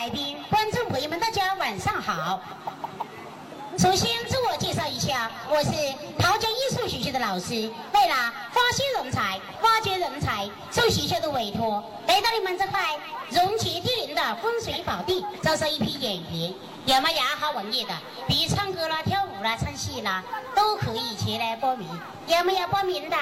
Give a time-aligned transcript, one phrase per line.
[0.00, 2.40] 来宾、观众朋友们，大家晚上好。
[3.78, 5.70] 首先自我介绍一下，我是
[6.18, 7.70] 桃江艺术学校的老师。
[7.92, 16.54] 为了发现人才、挖掘人才，受学校的委托，来到你们这块人杰地灵的风水宝地，招收一批演员，
[16.86, 17.94] 有么爱好文艺的，
[18.26, 20.24] 比如唱歌啦、跳舞啦、唱戏啦，
[20.56, 21.86] 都可以前来报名。
[22.26, 23.16] 有没有报名的？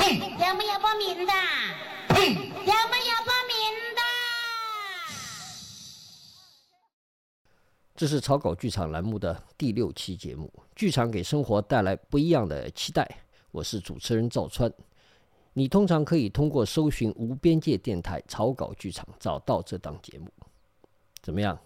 [0.00, 1.32] 有没有报名的？
[2.08, 4.03] 有没有报名的？
[7.96, 13.08] 这是草稿剧场栏目的第六期节目，剧场给生活带来不一样的期待。
[13.52, 14.72] 我是主持人赵川。
[15.52, 20.28] 你通常可以通过搜寻“无边界电台草稿剧场”找到这档节目。
[21.22, 21.56] 怎么样？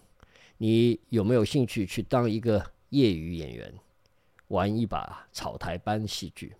[0.57, 3.73] 你有没有兴趣去当一个业余演员，
[4.49, 6.55] 玩一把草台班戏剧？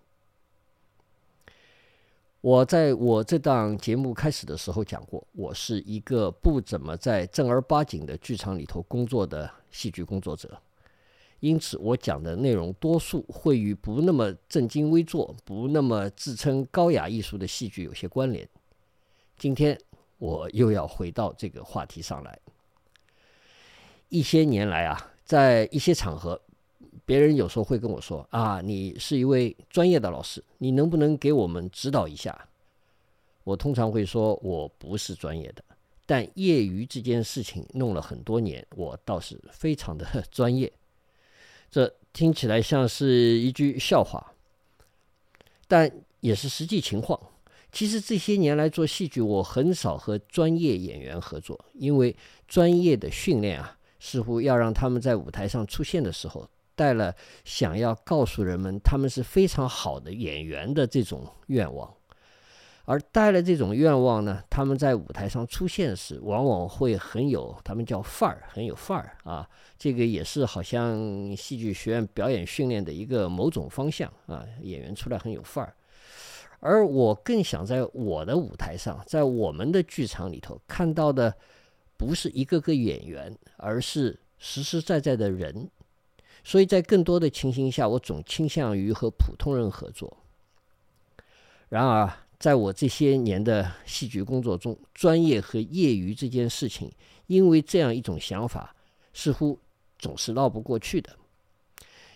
[2.40, 10.58] 我在我这档节目开始的时候讲过，我是一个不怎么在正儿八经的剧场里头工作的戏剧工作者，
[11.40, 18.48] 因此我讲的内容多数会与不那么正襟危坐、不那么自称高雅艺术的戏剧有些关联。
[19.36, 19.78] 今天
[20.16, 22.38] 我又要回到这个话题上来。
[24.08, 26.40] 一些年来啊，在一些场合。
[27.10, 32.46] 别人有时候会跟我说：“啊，你是一位专业的老师，你能不能给我们指导一下？”
[33.42, 35.64] 我通常会说：“我不是专业的，
[36.06, 40.72] 但业余这件事情弄了很多年，我倒是非常的专业。”
[41.68, 44.32] 这听起来像是一句笑话，
[45.66, 47.20] 但也是实际情况。
[47.72, 52.14] 其实这些年来做戏剧，我很少和专业演员合作，因为
[52.46, 56.48] 专业的训练啊，似乎要让他们在舞台上出现的时候。
[56.80, 57.14] 带了
[57.44, 61.94] 想要告诉人们他们是非常好的演员的这种愿望，
[62.86, 69.46] 而带了这种愿望呢，他们在舞台上出现时，往往会很有他们叫范儿，很有范儿啊。
[69.76, 75.74] 这个也是好像戏剧学院表演训练的一个某种方向啊，演员出来很有范儿。
[76.60, 81.36] 而我更想在我的舞台上，在我们的剧场里头看到的，
[81.98, 85.70] 不是一个个演员，而是实实在在的人。
[86.42, 90.16] 所以在更多的情形下，我总倾向于和普通人合作。
[91.68, 96.90] 然而，在我这些年的戏剧工作中，专业和业余这件事情，
[97.26, 98.74] 因为这样一种想法，
[99.12, 99.58] 似乎
[99.98, 101.14] 总是绕不过去的。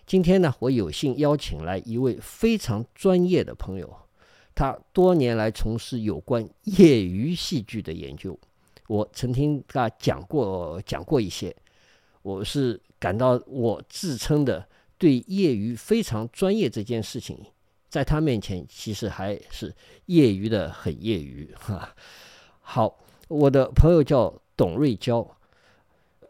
[0.07, 3.95] 今天呢，我有幸邀请来一位非常专业的朋友，
[4.55, 8.39] 他多年来从事有关业余戏剧的研究。
[8.89, 11.55] 我曾听他讲过讲过一些，
[12.23, 12.81] 我是。
[13.05, 14.67] 感到我自称的
[14.97, 17.39] 对业余非常专业这件事情，
[17.91, 19.75] 在他面前其实还是
[20.07, 21.95] 业余的很业余哈。
[22.63, 22.99] 好，
[23.29, 25.37] 我的朋友叫董瑞娇，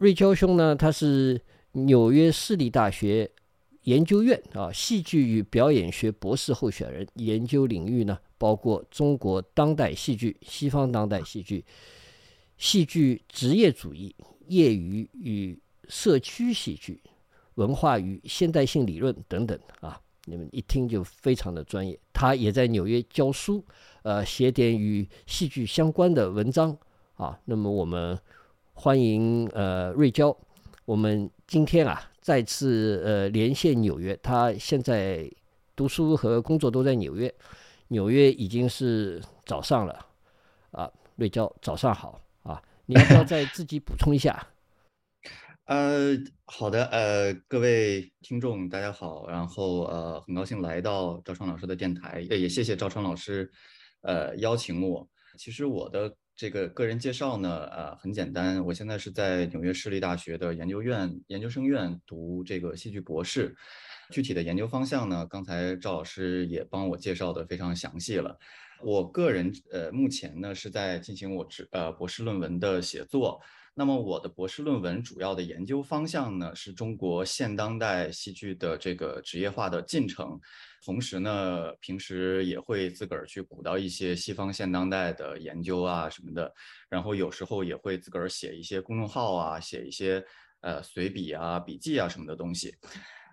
[0.00, 1.40] 瑞娇兄呢，他是
[1.70, 3.30] 纽约市立大学
[3.82, 11.64] 研究院啊戏剧与表演学博士候选人，研究领域呢包括中国当代戏剧、西方当代戏剧、
[12.58, 14.12] 戏剧职业主义、
[14.48, 15.56] 业余与。
[15.88, 17.00] 社区戏剧、
[17.54, 21.98] 文化与现代性理论等等啊，你们一听就非常的专业。
[22.12, 23.64] 他也在纽约教书，
[24.02, 26.76] 呃，写点与戏剧相关的文章
[27.14, 27.38] 啊。
[27.44, 28.18] 那么我们
[28.72, 30.36] 欢迎呃瑞娇，
[30.84, 35.30] 我们今天啊再次呃连线纽约，他现在
[35.76, 37.32] 读书和工作都在纽约，
[37.88, 40.06] 纽约已经是早上了
[40.70, 40.90] 啊。
[41.16, 44.44] 瑞娇，早上好啊，你要不要再自己补充一下？
[45.66, 46.14] 呃，
[46.44, 53.50] 好的，呃，各位听众，大家好，然后呃，很高兴来到赵川老师的电台，也谢谢赵川老师，
[54.02, 55.08] 呃，邀请我。
[55.38, 63.56] 其实我的这个个人介绍呢，呃，很简单，我现在是在纽约市立大学的研究院研究生院读这个戏剧博士，
[64.10, 68.38] 具体的研究方向呢，刚才赵老师也帮我介绍的非常详细了。
[68.82, 73.40] 我个人呃，目前呢是在进行我职呃博士论文的写作。
[73.76, 80.38] 那么我的博士论文主要的研究方向呢，是中国现当代戏剧的这个职业化的进程，
[80.84, 86.54] 同时呢，平时也会自个儿去鼓捣一些西方现当代的研究啊什么的，
[86.88, 90.24] 然后有时候也会自个儿写一些公众号啊，写一些
[90.60, 92.76] 呃随笔啊、笔记啊什么的东西。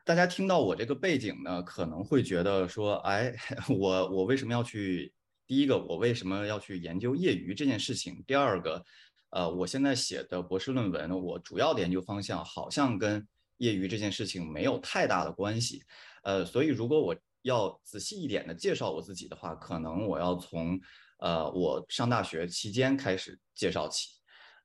[0.04, 3.32] 大家听到我这个背景呢，可能会觉得说，哎，
[3.70, 5.14] 我我为什么要去？
[5.46, 8.24] 第一个，我为什么要去研究业余这件事情？
[8.26, 8.84] 第二个。
[9.32, 15.84] 呃，我现在写的博士论文，我主要的研究方向好像跟业余这件事情没有太大的关系。
[16.24, 20.80] 呃，所以如果我要仔细一点的介绍我自己的话，可能我要从
[21.18, 24.10] 呃我上大学期间开始介绍起。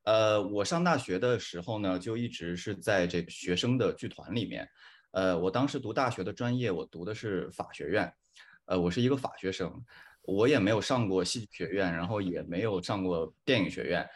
[0.03, 4.67] 呃，我上大学的时候呢，就一直是在这个学生的剧团里面。
[5.11, 8.13] 呃，我当时读大学的专业，我读的是法学院，
[8.65, 9.73] 呃，我是一个法学生，
[10.21, 14.07] 我也没有上过戏剧学院，然后也没有上过电影学院。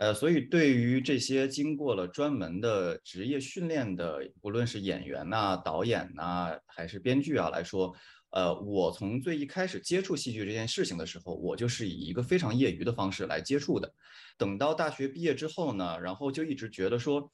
[0.00, 7.94] 呃，所以对于这些经过了专门的职业训练的，不论是演员呐、导演呐，还是编剧啊来说，
[8.30, 13.92] 呃，我从最一开始接触戏剧这件事情的时候，我就是以一个非常业余的方式来接触的。
[14.38, 17.30] 等到大学毕业之后呢，然后就一直觉得说，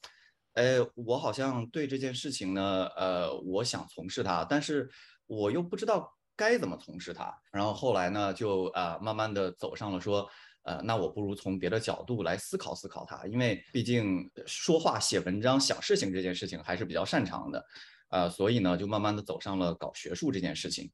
[0.54, 4.90] 哎，我好像对这件事情呢，呃，我想从事它，但是
[5.28, 7.32] 我又不知道该怎么从事它。
[7.52, 10.28] 然后后来呢，就啊，慢慢的走上了说。
[10.66, 17.64] 呃，那我不如从别的角度来思考思考它，因为毕竟说话、写文章、想事情这件事情还是比较擅长的，
[18.10, 20.90] 呃，所以呢，就慢慢的走上了搞学术这件事情。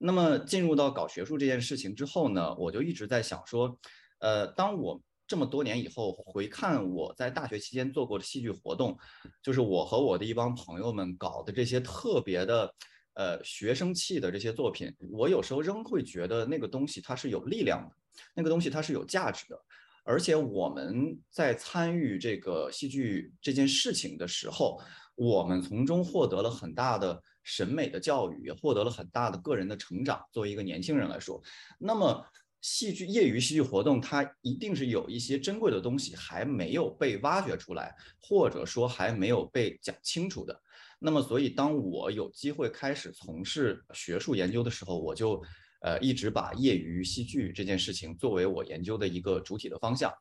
[0.00, 3.78] 那么进入到搞学术这件事情之后呢，我就一直在想说，
[4.18, 8.98] 呃，当我这么多年以后回看我在大学期间做过的戏剧活动，
[9.40, 12.74] 就是我和我的一帮朋友们搞的这些特别的，
[13.14, 17.94] 呃，学生气的这些作品，我有时候仍会觉得那个东西它是有力量的。
[18.34, 19.58] 那个东西它是有价值的，
[20.04, 24.80] 而且我们在参与这个戏剧这件事情的时候，
[25.14, 30.24] 我们从中获得了很大的审美的教育，也获得了很大的个人的成长。
[30.32, 31.42] 作为一个年轻人来说，
[31.78, 32.24] 那么
[32.60, 40.60] 戏剧业余戏剧活动，它一定是有一些珍贵的东西还没有被挖掘出来，或者说还没有被讲清楚的。
[40.98, 45.42] 那么，所以当我有机会开始从事学术研究的时候，我就。
[45.82, 50.12] 呃，一直把业余戏剧这件事情作为我研究的一个主体的方向。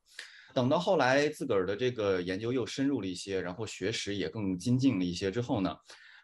[0.54, 5.78] 等到后来自个儿的这个研究又深入了一些，然后学识也更精进了一些之后呢，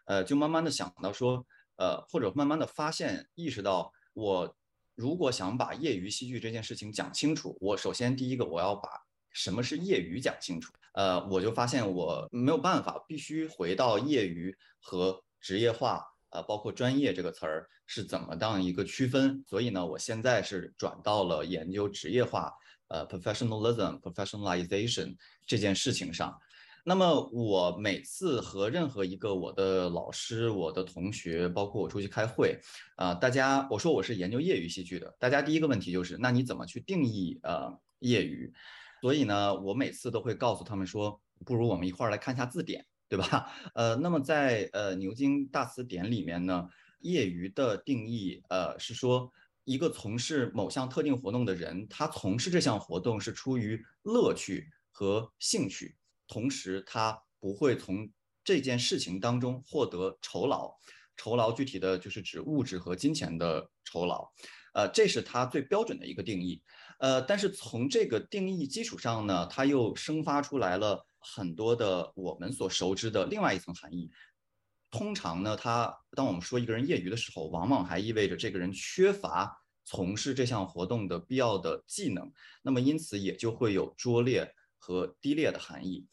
[0.04, 1.46] 呃，就慢慢的想到说，
[1.76, 4.56] 呃，或者慢慢的发现意识到，我
[4.94, 8.90] 如果想把业余戏剧这件事情讲清楚，我首先第一个我要把
[9.32, 10.72] 什么是业余讲清楚。
[10.92, 16.04] 呃，我就发现我没有办法，必须回到业余和职业化。
[16.30, 19.42] 呃，包括专业这个词儿是怎么当一个区分？
[19.46, 22.52] 所以呢，我现在是转到了研究职业化，
[22.88, 25.16] 呃，professionalism、professionalization
[25.46, 26.38] 这件事情上。
[26.84, 32.58] 那么我每次和任何一个我的老师、我的同学，包括我出去开会，
[32.96, 38.50] 啊，大家我说我是研究业余戏剧的，大家第一个问题就是，那你怎么去定义呃业余？
[39.02, 42.86] 所以呢，我每次都会告诉他们说，不如我们一块儿来看一下字典。
[43.08, 43.50] 对吧？
[43.74, 46.68] 呃，那么在呃牛津大词典里面呢，
[47.00, 49.32] 业余的定义，呃，是说
[49.64, 55.96] 一个从事某项特定活动的人，他从事这项活动是出于乐趣和兴趣，
[56.26, 58.10] 同时他不会从
[58.44, 60.74] 这件事情当中获得酬劳。
[61.16, 64.30] 酬劳具体的就是指物质和金钱的酬劳，
[64.72, 66.62] 呃，这是他最标准的一个定义。
[66.98, 71.04] 呃，但是从这个定义基础上呢，它又生发出来了。
[71.20, 74.08] 很多的我们所熟知的另外一层含义，
[74.88, 86.06] 通常呢，他当我们说一个人业余的时候，往往还意味着这个人缺乏从事这项活动的必要的技能，那么因此也就会有拙劣和低劣的含义。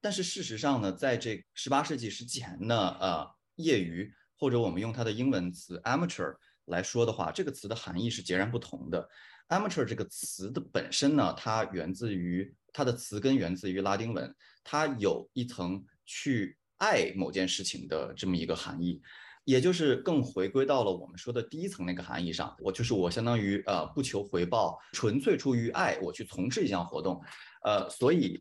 [0.00, 9.08] 但是事实上呢，在这十八世纪之前呢，呃，业余或者我们用它的英文词 amateur 来说的话，这个词的含义是截然不同的。
[9.50, 12.52] Amateur 这个词的本身呢，它源自于。
[12.72, 14.32] 它的词根源自于拉丁文，
[14.62, 19.02] 它有一层去爱某件事情的这么一个含义，
[19.44, 22.56] 也就是更回归到了我们说的第一层那个含义上。
[22.60, 27.20] 我就是我相当于呃不求回报，纯粹出于爱，我去从事一项活动，
[27.64, 28.40] 呃，所以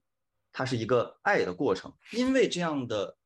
[0.52, 1.92] 它是一个爱的过程。
[2.12, 3.18] 因为这样的。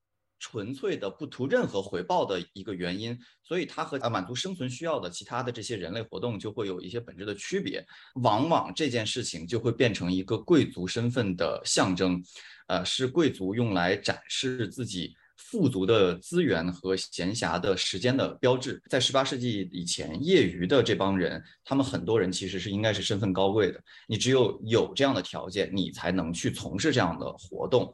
[0.44, 7.82] 纯粹的不图任何回报的一个原因，所以它和啊满足生存需要的其他的这些人类活动就会有一些本质的区别。
[8.16, 12.22] 往往这件事情就会变成一个贵族身份的象征，
[12.68, 18.84] 呃，是贵族用来展示自己富足的资源和闲暇的时间的标志。
[18.90, 23.82] 在十八世纪以前，业余的这帮人，他们很多人其实是应该是身份高贵的。
[24.10, 27.94] 你只有有这样的条件，你才能去从事这样的活动。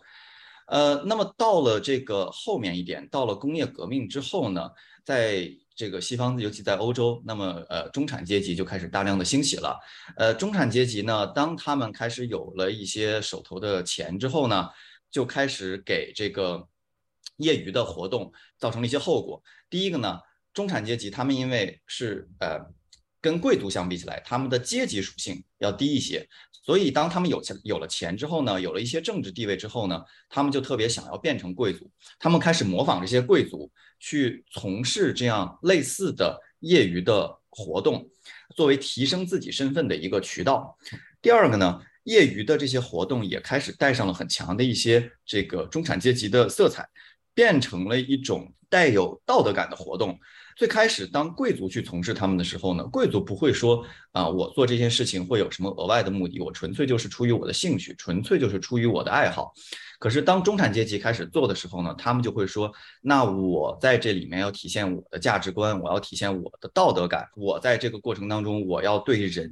[0.70, 4.70] 呃，那么到了这个后面一点，到了工业革命之后呢，
[5.04, 9.80] 在这个西方，尤其在欧洲，那么呃，中产阶级就开始大量的兴起了。
[10.16, 14.70] 呃，中产阶级呢，当他们开始有了一些手头的钱之后呢，
[15.10, 16.68] 就开始给这个
[17.38, 19.42] 业余的活动造成了一些后果。
[19.70, 20.20] 第一个呢，
[20.54, 22.60] 中产阶级他们因为是呃。
[23.22, 26.28] 跟贵族相比起来，他们的阶级属性要低一些，
[26.64, 38.10] 所以当他们有钱有了钱之后呢，有了一些政治地位之后呢，他们就特别想要变成贵族，他们开始模仿这些贵族去从事这样类似的业余的活动，
[38.56, 40.78] 作为提升自己身份的一个渠道。
[41.22, 46.88] 第二个呢，业余的这些活动也开始带上了很强的一些这个中产阶级的色彩，
[47.34, 50.18] 变成了一种带有道德感的活动。
[50.60, 59.54] 最开始，当贵族去从事他们的时候呢，贵族不会说啊，我做这件事情会有什么额外的目的，我纯粹就是出于我的兴趣，纯粹就是出于我的爱好。
[60.00, 62.70] 可是当中产阶级开始做的时候呢，他们就会说，
[63.02, 69.50] 那我在这里面要体现我的价值观，我要体现我的道德感，我在这个过程当中，我要对人、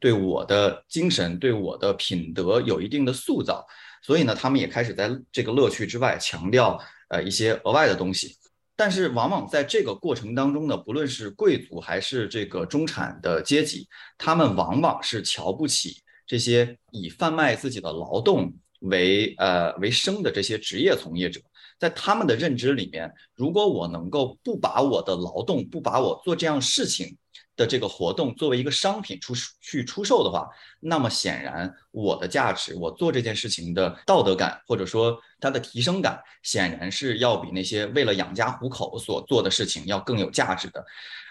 [0.00, 3.64] 对我的精神、对我的品德有一定的塑造。
[4.02, 8.34] 所以呢，他们也开始在这个乐趣之外强调呃一些额外的东西。
[8.80, 21.40] 但是，往往在这个过程当中呢，不论是贵族还是这个中产的阶级，他们往往是瞧不起这些以贩卖自己的劳动为呃为生的这些职业从业者。
[21.76, 27.16] 在他们的认知里面，如果我能够不把我的劳动，不把我做这样事情。
[27.58, 30.48] 的这个活动作为一个商品出去出售的话，
[30.78, 40.82] 那么显然我的价值，我做这件事情的道德感或者说它的提升感，显然是要比那些为了养家糊口所做的事情要更有价值的。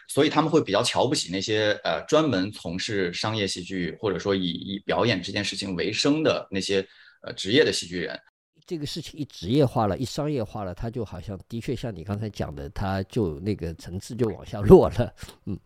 [0.09, 6.85] 所以他们会比较瞧不起那些呃专门从事商业戏剧或者说以以表演这件事情为生的那些
[7.21, 8.19] 呃职业的戏剧人。
[8.65, 15.13] 这个事情一职业化了，一商业化了，它就好像的确像你刚才讲的，它就那个层次就往下落了，
[15.45, 15.57] 嗯。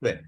[0.00, 0.18] 对，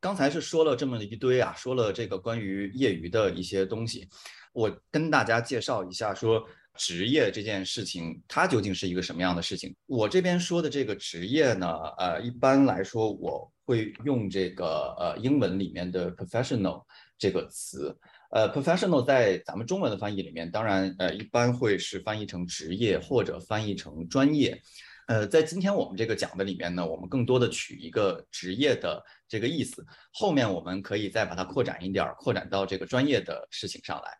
[0.00, 4.06] 刚才是说了这么一堆啊，说了这个关于业余的一些东西，
[4.52, 6.46] 我跟大家介绍一下，说
[6.76, 9.74] 职业这件事情它究竟是一个什么样的事情。
[9.86, 16.84] 我这边说的这个职业呢，呃，一般来说我会用这个呃英文里面的 professional
[17.18, 17.96] 这个词，
[18.30, 24.60] 呃，professional 在咱们中文的翻译里面，当然呃一般会是翻译成职业或者翻译成专业。
[25.08, 34.18] 呃，在今天我们这个讲的里面呢，我们更多的取一个职业的这个意思，后面我们可以再把它扩展一点，扩展到这个专业的事情上来。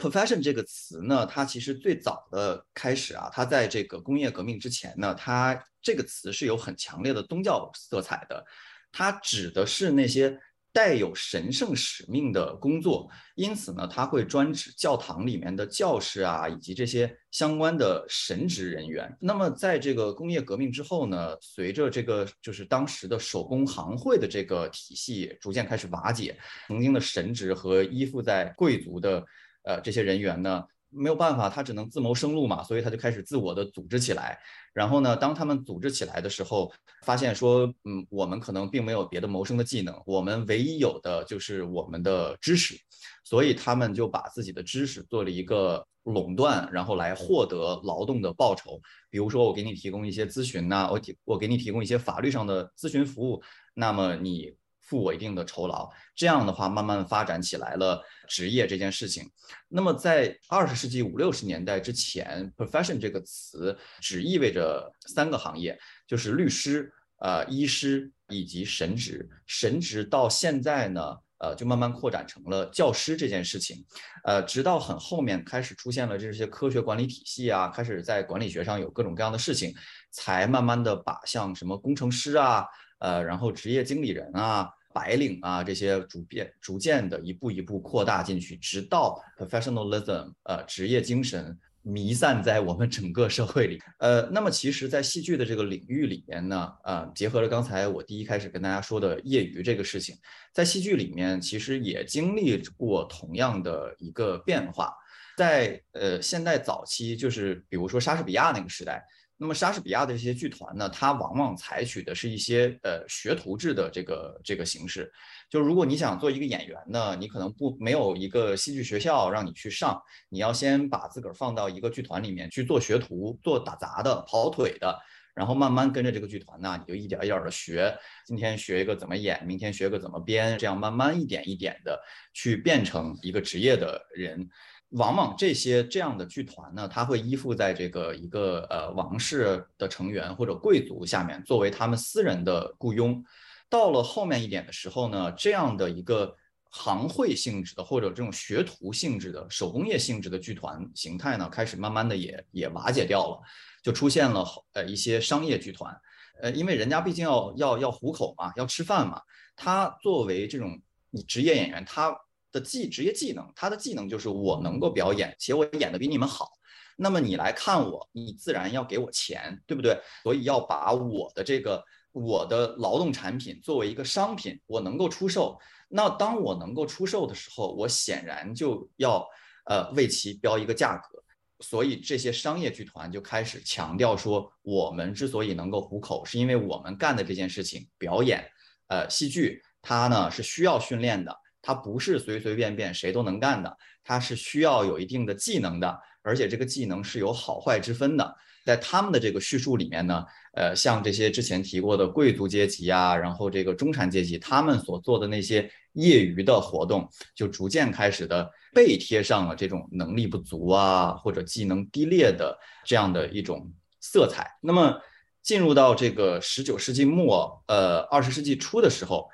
[0.00, 8.46] profession 这个词呢，它其实最早的开始啊，它在这个工业革命之前呢，它这个词是有很强烈的宗教色彩的，
[8.92, 10.38] 它指的是那些。
[10.72, 19.16] 带有神圣使命的工作，因此呢，他会专指教堂里面的教士啊，以及这些相关的神职人员。
[19.20, 29.24] 那么，在这个工业革命之后呢，随着这个就是当时的手工行会的这个体系逐渐开始瓦解，曾经的神职和依附在贵族的
[29.64, 30.64] 呃这些人员呢。
[30.90, 34.38] 没有办法，他只能自谋生路嘛，所以他就开始自我的组织起来。
[34.72, 36.72] 然后呢，当他们组织起来的时候，
[37.04, 42.76] 发现说，嗯，我们可能并没有别的谋生的技能，我们唯一有的就是我们的知识，
[43.24, 48.80] 所以他们就把自己的知识做了一个垄断，然后来获得劳动的报酬。
[49.10, 53.42] 比如说，我给你提供一些咨询呐，我提我给你提供一些法律上的咨询服务，
[53.74, 54.54] 那么你。
[54.90, 59.30] 付我一定的酬劳，这样的话慢慢发展起来了职业这件事情。
[59.68, 65.78] 那么在二十世纪五六十年代之前，profession 这个词只意味着三个行业，
[66.08, 69.30] 就是律师、呃医师以及神职。
[69.46, 73.84] 神职到现在呢，呃就慢慢扩展成了教师这件事情。
[74.24, 79.72] 呃，直到很后面开始出现了这些科学管理体系啊，开始在管理学上有各种各样的事情，
[80.10, 82.66] 才慢慢的把像什么工程师啊，
[82.98, 84.68] 呃然后职业经理人啊。
[84.92, 93.80] 白领啊，这些逐渐逐渐的一步一步扩大进去，直到 professionalism，呃，职业精神弥散在我们整个社会里。
[93.98, 100.16] 呃，那么其实，在戏剧的这个领域里面呢，呃，结合了刚才我第一开始跟大家说的业余这个事情，
[100.52, 104.92] 在戏剧里面其实也经历过同样的一个变化。
[105.36, 109.04] 在呃现代早期，就是比如说莎士比亚那个时代。
[109.42, 115.10] 那么莎士比亚的这些剧团呢，它往往采取的是一些呃学徒制的这个这个形式。
[115.48, 124.94] 就如果你想做一个演员呢，你可能不没有一个戏剧学校让你去上，你要先把自个儿放到一个剧团里面去做学徒，做打杂的、跑腿的，
[125.34, 127.96] 然后慢慢跟着这个剧团呢，你就一点一点的学。
[128.26, 131.98] 今天学一个怎么演，明天学个怎么编，这样慢慢一点一点的
[132.34, 134.46] 去变成一个职业的人。
[134.90, 143.24] 往往这些这样的剧团呢，他会依附在这个一个呃王室的成员或者贵族下面，作为他们私人的雇佣。
[143.68, 146.34] 到了后面一点的时候呢，这样的一个
[146.70, 153.40] 行会性质的或者这种学徒性质的手工业性质的剧团形态呢，开始慢慢的也也瓦解掉了，
[153.84, 155.96] 就出现了呃一些商业剧团。
[156.42, 159.20] 呃，因为人家毕竟要要要糊口嘛，要吃饭嘛，
[159.54, 160.80] 他作为这种
[161.10, 162.12] 你职业演员，他。
[162.52, 166.48] 的技职业技能，他的技能就是我能够表演，且我演的比你们好。
[166.96, 169.98] 那么你来看我，你自然要给我钱，对不对？
[170.22, 175.58] 所以要把我的这个我的劳动产品作为一个商品，我能够出售。
[175.88, 179.26] 那当我能够出售的时候，我显然就要
[179.64, 181.18] 呃为其标一个价格。
[181.62, 188.46] 所以这些商业剧团就开始强调说，我们之所以能够糊口，是因为我们干的这件事情，表演，
[188.88, 198.36] 呃，戏剧，它呢是需要训练的，它不是随随便便谁都能干的，它是需要有一定的技能的，而且这个技能是有好坏之分的。
[198.64, 200.24] 在他们的这个叙述里面呢，
[200.54, 214.50] 呃，像这些之前提过的贵族阶级啊，然后这个中产阶级，他们所做的那些业余的活动，就逐渐开始的被贴上了这种能力不足啊，或者技能低劣的这样的一种色彩。
[214.60, 215.00] 那么
[215.42, 219.28] 进入到这个十九世纪末，呃，二十世纪初的时候。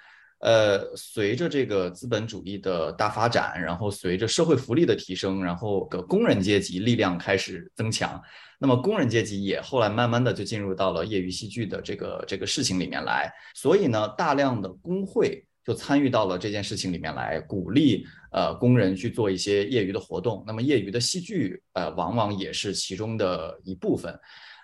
[0.47, 8.23] 呃，随着这个资本主义的大发展，然后随着社会福利的提升，然后个工人阶级力量开始增强，
[8.61, 13.29] 那么工人阶级也后来慢慢的就进入到了业余戏剧的这个这个事情里面来。
[13.57, 20.45] 所以呢，大量的工会就参与到了这件事情里面来，鼓励呃工人去做一些业余的活动。
[20.47, 24.17] 那么业余的戏剧呃，往往也是其中的一部分。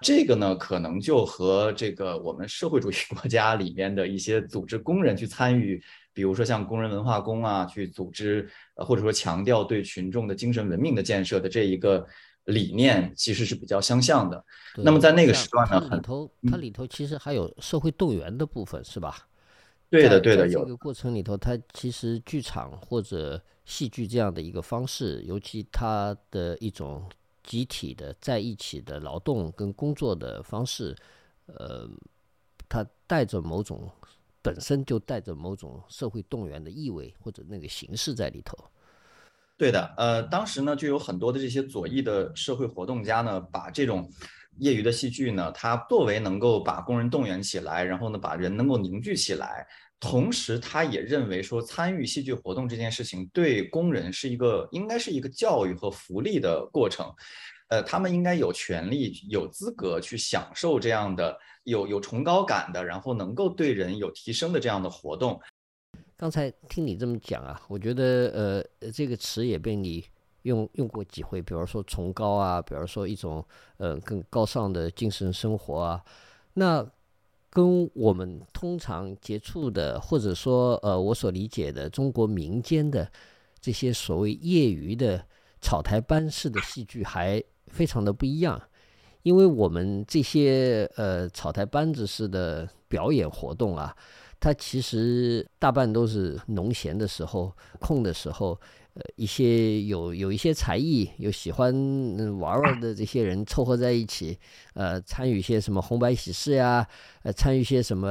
[0.03, 5.81] 这个呢，可能就和这个我们社会主义 国家里面的一些组织工人去参与，
[6.13, 12.05] 比如说像工人文化宫啊，去组织，呃，或者说强调对群众的精神文明的建设的这一个
[12.47, 14.45] 理念，其实是比较相像的。
[14.77, 19.29] 那么在那个时段呢，里头它里头其实还有社会动员的部分，是吧？
[19.89, 20.61] 对的，对的，有。
[20.65, 27.09] 这个过程里头，它其实剧场或者戏剧这样的一个方式，尤其它的一种。
[27.43, 30.97] 集体的在一起的劳动跟工作的方式，
[31.47, 31.89] 呃，
[32.69, 33.91] 它带着某种
[34.41, 38.57] 本身就带着某种社会动员的意味或者那个形式在里头。
[39.57, 44.11] 对的，呃，当时呢就有很多的这些左翼的社会活动家呢，把这种
[44.59, 49.67] 业余的戏剧呢，它作为能够把工人动员起来，然后呢把人能够凝聚起来。
[50.05, 57.07] 同时，他也认为说，参与戏剧活动这件事情对工人是一个应该是一个教育和福利的过程，
[57.69, 65.41] 呃，他们应该有权利、有资格去享受这样的有有崇高感的，然后能够对人有提升的这样的活动。
[66.17, 70.05] 刚才听你这么讲啊，我觉得呃，这个词也被你
[70.43, 76.05] 用用过几回，比如说崇高啊，比如说一种呃更高尚的精神生活啊，
[76.55, 76.85] 那。
[77.55, 83.07] 跟我们通常接触的，或者说呃，我所理解的中国民间的
[83.61, 85.23] 这些所谓业余的
[85.61, 88.59] 草台班式的戏剧，还非常的不一样。
[89.23, 93.95] 因为我们这些呃草台班子式的表演活动啊，
[94.43, 98.61] 它其实大半都是农闲的时候、空的时候。
[98.95, 101.73] 呃，一些有有一些才艺、有喜欢
[102.39, 104.39] 玩玩的这些人凑合在一起，
[104.75, 106.87] 呃，参与一些什么红白喜事呀，
[107.23, 108.07] 呃，参与一些什么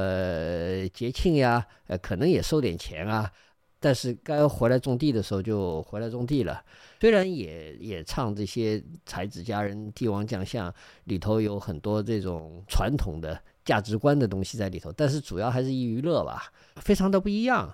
[0.92, 3.32] 节庆呀，呃，可能也收点钱啊。
[3.80, 6.64] 但是该回来种地的时候就回来种地了。
[7.00, 17.70] 虽然也也唱这些才子佳人、帝王将相，里头有很多这种传统的价值观的东西在里头，但是主要还是以娱乐吧，非常的不一样。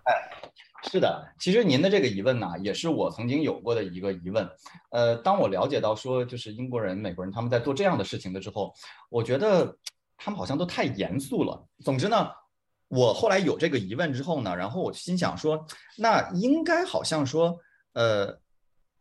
[0.90, 4.48] 是的，其实您的这个疑问呢，也是我曾经有过的一个疑问。
[4.92, 8.74] 呃，当我了解到说，就是英国人、美国人他们在做这样的事情的时候，
[9.10, 9.76] 我觉得
[10.18, 11.66] 他们好像都太严肃了。
[11.84, 12.30] 总之呢，
[12.88, 15.66] 我后来有这个疑问之后呢，然后我心想说，
[15.98, 17.58] 那应该好像说，
[17.94, 18.40] 呃，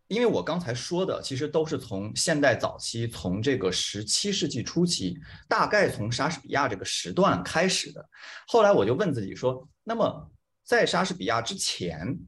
[0.09, 8.09] 因为我刚才说的其实都是从现代早期，从这个十七世纪初期，大概从莎士比亚这个时段开始的。
[8.47, 10.31] 后来我就问自己说，那么。
[10.69, 12.19] 在莎士比亚之前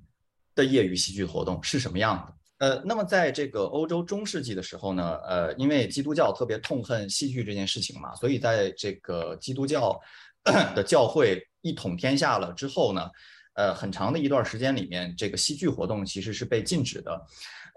[0.55, 2.69] 的业余戏剧活动是什么样的？
[2.69, 10.01] 呃，那么在这个欧洲中世纪的时候呢，呃，因为基督教特别痛恨戏剧这件事情嘛，所以在这个基督教
[10.77, 13.11] 的教会一统天下了之后呢，
[13.55, 17.21] 呃，很长的一段时间里面，这个戏剧活动其实是被禁止的。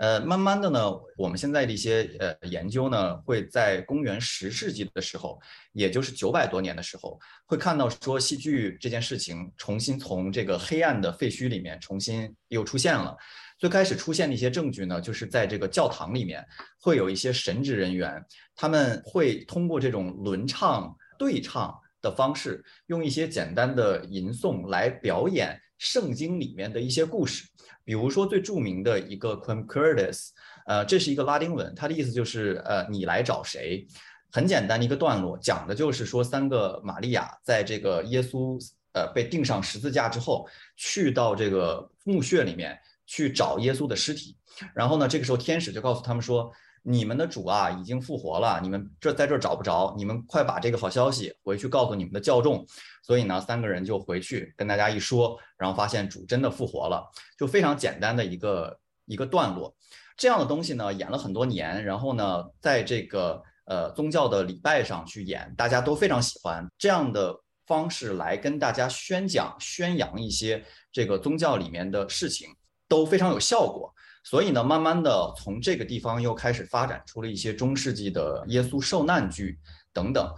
[0.02, 5.40] 呃，慢慢的呢，我们现在的一些呃研究呢，会在公元十世纪的时候，
[5.74, 13.16] 也就是九百多年的时候，会看到说戏剧这件事情重新从这个黑暗的废墟里面重新又出现了。
[13.60, 16.44] 最开始出现的一些证据呢，就是在这个教堂里面
[16.80, 27.44] 会有一些神职人员，他们会通过这种轮唱对唱的方式，用一些简单的吟诵来表演圣经里面的一些故事。
[27.84, 30.30] 比如说最著名的一个 Quem Curdis，
[30.68, 33.88] 呃，这是一个拉丁文，它的意思就是呃，你来找谁？
[34.32, 38.60] 很简单的一个段落，讲的就是说三个玛利亚在这个耶稣
[38.94, 44.38] 呃被钉上十字架之后，去到这个墓穴里面去找耶稣的尸体。
[44.76, 46.52] 然后呢，这个时候天使就告诉他们说，
[46.84, 52.66] 你们的主啊已经复活了，你们这在这儿找不着，你们快把这个好消息回去告诉你们的教众。
[53.04, 57.04] 所以呢，三个人就回去跟大家一说，然后发现主真的复活了，
[57.38, 59.76] 就非常简单的一个一个段落。
[60.18, 72.50] 这样的东西呢，演了很多年，然后呢，在这个呃宗教的礼拜上去演，大家都非常喜欢这样的方式来跟大家宣讲、宣扬一些这个宗教里面的事情，
[72.88, 73.94] 都非常有效果。
[74.24, 79.58] 所以呢，慢慢的从这个地方又开始发展出了一些中世纪的耶稣受难剧
[79.92, 80.32] 等等，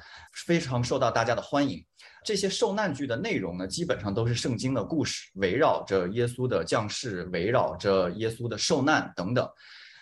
[0.45, 1.83] 非常受到大家的欢迎。
[2.23, 9.45] 这些受难剧的内容呢，基本上都是圣经的故事，围绕着耶稣的降世，围绕着耶稣的受难等等。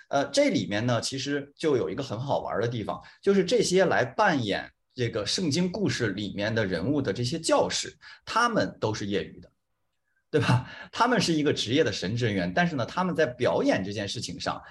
[0.09, 9.50] 呃，这里面呢，其实就有一个很好玩的地方，就是这些来扮演这个圣经故事里面的人物的这些教士，他们都是业余的。
[10.31, 10.65] 对吧？
[10.93, 14.61] 他们是一个职业的神职人员，但是呢，他们在表演这件事情上，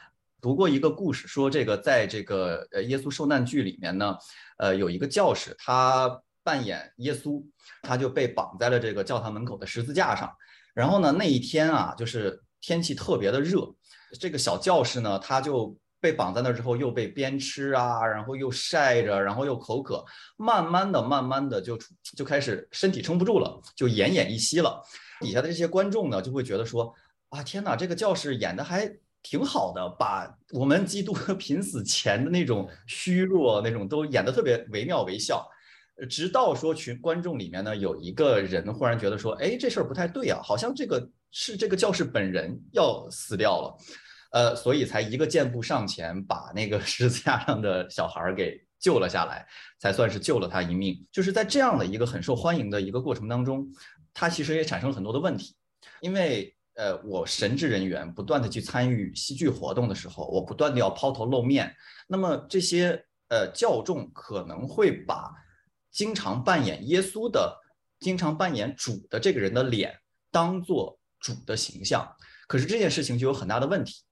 [0.40, 4.16] 读过一个故事，说这个在这个呃耶稣受难剧里面呢，
[4.56, 7.44] 呃有一个教士，他扮演耶稣，
[7.82, 10.34] 他就被绑在了这个教堂门口的十字架上。
[10.72, 13.74] 然后呢，那一天啊，就是天气特别的热，
[14.18, 20.04] 这个小教士呢，他就被绑在那之后，又被鞭笞啊，然后又晒着，然后又口渴，
[20.36, 21.78] 慢慢的、慢慢的就
[22.16, 24.82] 就开始身体撑不住了，就奄奄一息了。
[25.20, 26.94] 底下的这些观众呢，就会觉得说，
[27.28, 28.90] 啊天哪，这个教士演的还
[29.22, 35.46] 挺好的，把我们基督濒死前的那种虚弱那种都演得特别惟妙惟肖。
[36.08, 43.76] 直到说群观众里面呢，有一个人忽然觉得说，哎，这事儿不太对啊，好像这个是这个教士本人要死掉了，
[44.30, 49.46] 呃，所以才一个箭步上前，把那个十字架上的小孩给救了下来，
[49.78, 51.06] 才算是救了他一命。
[51.12, 53.66] 就是在这样的一个很受欢迎的一个过程当中。
[54.12, 55.54] 他其实也产生了很多的问题，
[56.00, 61.72] 因为呃，我神职人员不断的去参与戏剧活动的时候，我不断的要抛头露面，
[62.08, 65.30] 那么这些呃教众可能会把
[65.92, 67.56] 经常扮演耶稣的、
[68.00, 69.96] 经常扮演主的这个人的脸
[70.32, 72.12] 当做主的形象，
[72.48, 74.02] 可是这件事情就有很大的问题，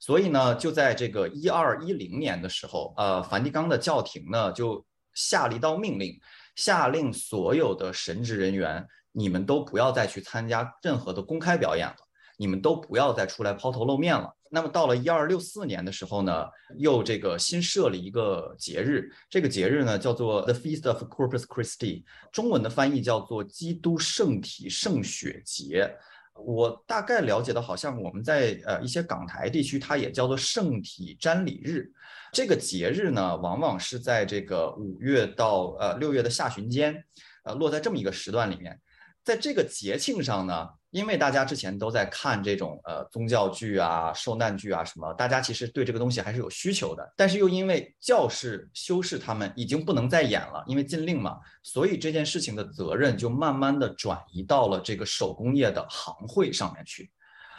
[0.00, 6.20] 所以呢，就在这个一二一零年的时候，呃，梵蒂冈的教廷呢就下了一道命令，
[6.54, 8.86] 下令所有的神职人员。
[9.18, 11.96] 你们都不要再去参加任何的公开表演了，
[12.36, 14.30] 你们都不要再出来抛头露面了。
[14.50, 25.90] 那么到了一二六四年的时候呢，又这个新设了一个节日，这个节日呢叫做 The Feast of Corpus Christi，中文的翻译叫做基督圣体圣血节。
[26.38, 31.90] 我大概了解的，好像我们在呃一些港台地区，它也叫做圣体瞻礼日。
[32.32, 37.04] 这个节日呢，往往是在这个五月到呃六月的下旬间，
[37.44, 38.78] 呃落在这么一个时段里面。
[39.24, 47.06] 在这个节庆上呢，因为大家之前都在看这种呃宗教剧啊、受难剧啊什么，大家其实对这个东西还是有需求的。
[47.14, 57.10] 但是又因为教士、修士他们已经不能再演了，因为禁令嘛，所以这件事情的责任就慢慢的转移到了这个手工业的行会上面去。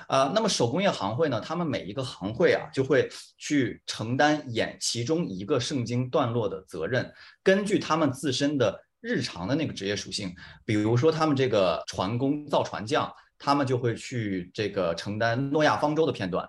[0.08, 8.84] 啊，那么手工业行会呢，他们每一个行会啊，就会去承担演其中一个圣经段落的责任，根据他们自身的。
[9.00, 16.48] 日常的那个职业属性，比如说他们这个船工、造船匠，他们就会去这个承担诺亚方舟的片段。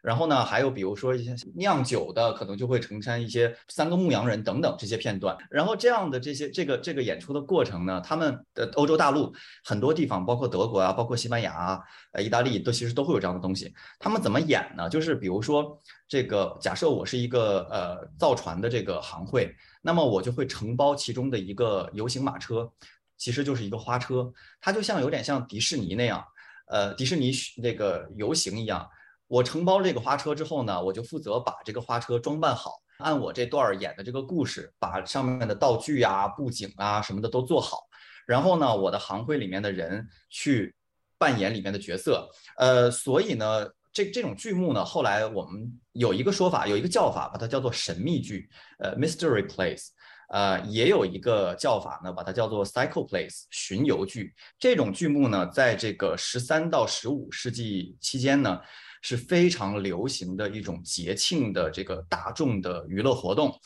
[0.00, 5.36] 然后呢，还有比如说一些酿酒的，可能就会承担一些三个牧羊人等等这些片段。
[5.50, 11.80] 然后这样的这些这个这个演出的过程呢，他们的欧洲大陆很多地方，包括德国啊，包括西班牙啊，
[12.12, 13.74] 呃，意大利都其实都会有这样的东西。
[13.98, 14.88] 他们怎么演呢？
[14.88, 22.70] 就是比如说这个，假设我是一个呃造船的这个行会，那么我就会承包其中的一个游行马车，
[23.18, 26.24] 其实就是一个花车，它就像有点像迪士尼那样，
[26.68, 28.88] 呃，迪士尼那个游行一样。
[29.26, 37.80] 我承包这个花车之后呢，我就负责把这个花车装扮好，按我这段演的这个故事，把上面的道具啊、布景啊什么的都做好。
[38.26, 40.74] 然后呢，我的行会里面的人去
[41.18, 42.30] 扮演里面的角色。
[42.56, 49.88] 呃，所以呢，这这种剧目呢，后来我们有一个说法，有一个叫法，把它叫做神秘剧，呃，mystery plays。
[50.28, 54.34] 呃，也有一个叫法呢，把它叫做 cycle plays，巡游剧。
[54.58, 58.60] 这种剧目呢，在这个十三到十五世纪期间呢。
[59.00, 63.56] 是非常流行的一种节庆的这个大众的娱乐活动，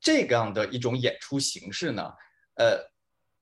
[0.00, 2.10] 这样的一种演出形式呢，
[2.54, 2.90] 呃，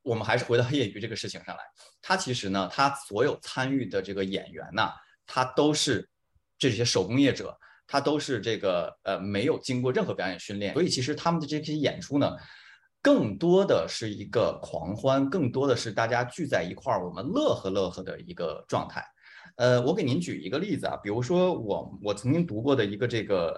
[0.03, 1.63] 我们还是回到业余这个事情上来。
[2.03, 4.91] 它其实呢，它所有参与的这个演员呢，
[5.25, 6.11] 他都是
[6.59, 7.57] 这些手工业者，
[7.89, 12.37] 他都是这个呃没有经过任何表演训练，所以其实他们的这些演出呢，
[13.03, 19.05] 更多的是一个狂欢，更多的是大家聚在一块儿，我们乐呵乐呵的一个状态。
[19.59, 23.51] 呃，我给您举一个例子啊，比如说我我曾经读过的一个这个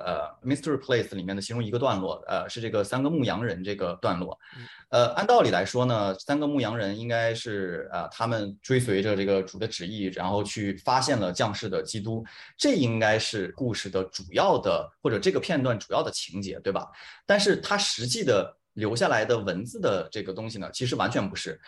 [0.43, 4.39] 呃《Mystery Place》里面的其中一个段落，呃，是这个三个牧羊人这个段落。
[4.89, 12.25] 呃，按道理来说呢，三个牧羊人应该是呃，他们追随着这个主的旨意，然后去发现了降世的基督，
[12.57, 16.89] 这应该是故事的主要的或者这个片段主要的情节，对吧？
[17.27, 21.61] 但是它实际的留下来的文字的这个东西呢，其实完全不是。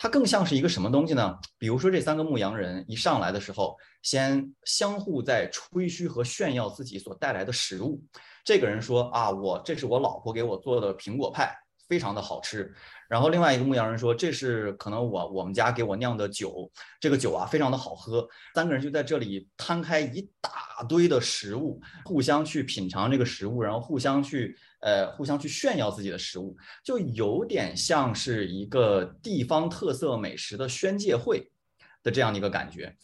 [0.00, 1.36] 它更像是一个什么东西呢？
[1.58, 8.00] 比如说这三个牧羊人一上来的时候，先相互在吹嘘和炫耀自己所带来的食物。
[8.44, 11.52] 这个人说啊，我这是我老婆给我做的苹果派，
[11.88, 12.72] 非常的好吃。
[13.08, 18.24] 然后另外一个牧羊人说，这是可能我我们家给我酿的酒，这个酒啊非常的好喝。
[18.54, 24.56] 三个人就在这里摊开一大堆的食物，互相去品尝这个食物，然后互相去。
[24.80, 31.50] 呃，互相去炫耀自己的食物，就有点像是一个地方特色美食的宣介会
[32.02, 32.94] 的这样的一个感觉。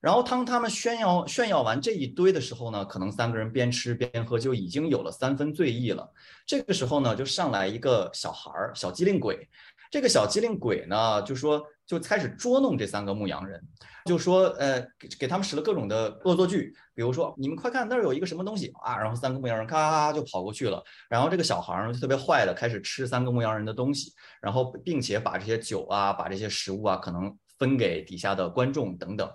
[0.00, 6.12] 然后当他们炫耀炫耀完这一堆的时候呢，可能三个人边吃边喝，就已经有了三分醉意了。
[6.44, 9.48] 这个时候呢，就上来一个小孩儿，小机灵鬼。
[9.92, 11.62] 这个小机灵鬼呢，就说。
[11.84, 13.60] 就开始捉弄这三个牧羊人，
[14.06, 29.30] 就说，呃，给给他们使了各种的恶作剧，比如说，你们快看那儿有一个什么东西啊，然后三个牧羊人咔咔就跑过去了，然后这个小孩儿就特别坏的开始吃三个牧羊人的东西，然后并且把这些酒啊，把这些食物啊，可能分给底下的观众等等。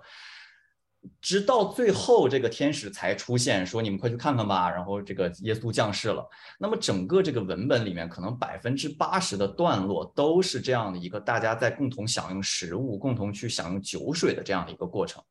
[1.20, 6.28] 直到最后，这个天使才出现，说：“你们快去看看吧。”然后这个耶稣降世了。
[6.58, 15.22] 那么整个这个文本里面，可能百分之八十的段落都是这样的一个大家在共同享用食物、共同去享用酒水的这样的一个过程。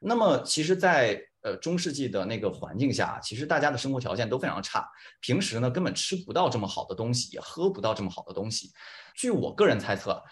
[0.00, 4.88] 那么其实，在呃中世纪的那个环境下，其实大家的生活条件都非常差，
[5.20, 8.72] 平时呢根本吃不到这么好的东西，也喝不到这么好的东西。
[9.14, 10.22] 据我个人猜测。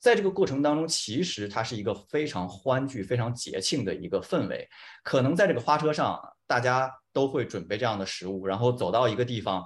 [0.00, 4.68] 在这个过程当中，其实它是一个非常欢聚、非常节庆的一个氛围。
[5.04, 9.64] 可能在这个花车上，大家都会准备这样的食物，然后走到一个地方，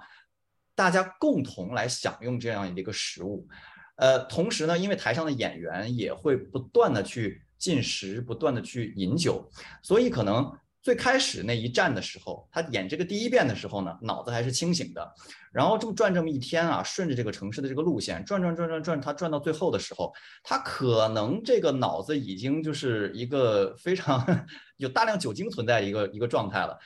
[0.74, 3.48] 大家共同来享用这样一个食物。
[3.96, 9.48] 呃，同时呢，因为台上的演员也会不断的去进食，不断的去饮酒，
[9.82, 10.52] 所以可能。
[10.84, 15.14] 最开始那一站的时候，他演这个第一遍的时候呢，脑子还是清醒的。
[15.50, 26.78] 然后这么转这么一天啊，顺着这个城市的这个路线转转转转转，他转到最后的时候，他可能这个脑子已经就是一个非常有大量酒精存在一个一个状态了。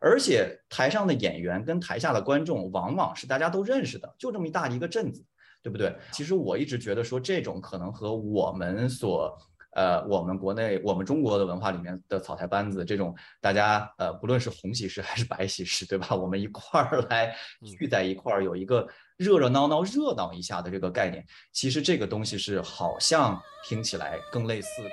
[0.00, 5.24] 而且台上的演员跟台下的观众往往是大家都认识的，就这么一大一个镇子，
[5.62, 5.94] 对不对？
[6.10, 9.38] 其实我一直觉得说这种可能和我们所。
[9.74, 16.14] 呃，我们国内，我们中国的文化里面的草台班子，这种大家呃，不论是红喜事还是白喜事，对吧？
[16.14, 17.34] 我们一块儿来
[17.78, 24.90] 聚在一块儿，有一个热热闹闹、热闹一下的这个概念，其实这个东西是好像听起来更类似的。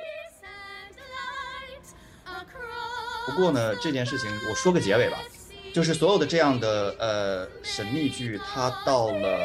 [3.27, 5.19] 不过呢，这件事情我说个结尾吧，
[5.75, 9.37] 就是所有的这样的呃神秘剧，它到了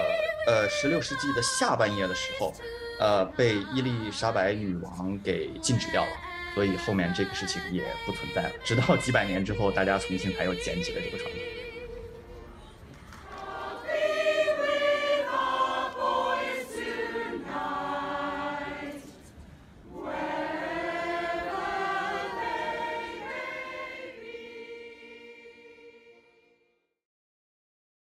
[0.47, 2.55] 呃十六世纪的下半叶的时候。
[2.99, 6.11] 呃，被伊丽莎白女王给禁止掉了，
[6.55, 8.53] 所以后面这个事情也不存在了。
[8.65, 11.41] 直到几百年之后，大家重新才又捡起了这个传统。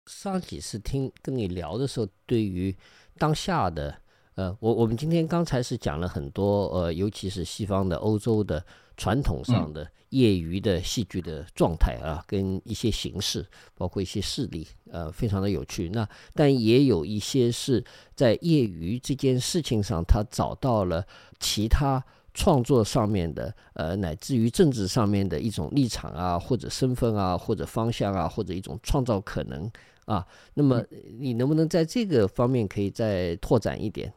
[0.06, 2.74] 上几次听跟你聊的时候，对于
[3.18, 4.00] 当下的。
[4.38, 8.64] 呃，我我们今天刚才是讲了很多，呃，尤其是西方的、欧洲的
[8.96, 15.88] 传统上的业余的戏剧的状态啊，跟一些形式，包括一些事例，呃，非常的有趣。
[15.88, 21.04] 那但也有一些是在业余这件事情上，他找到了
[21.40, 22.00] 其他
[22.32, 29.68] 创作上面的，呃，乃至于政治上面的一种立场啊，或者身份啊，或者方向啊，或者一种创造可能
[30.04, 30.24] 啊。
[30.54, 30.80] 那么
[31.18, 34.14] 你能不能在这个方面可以再拓展一点？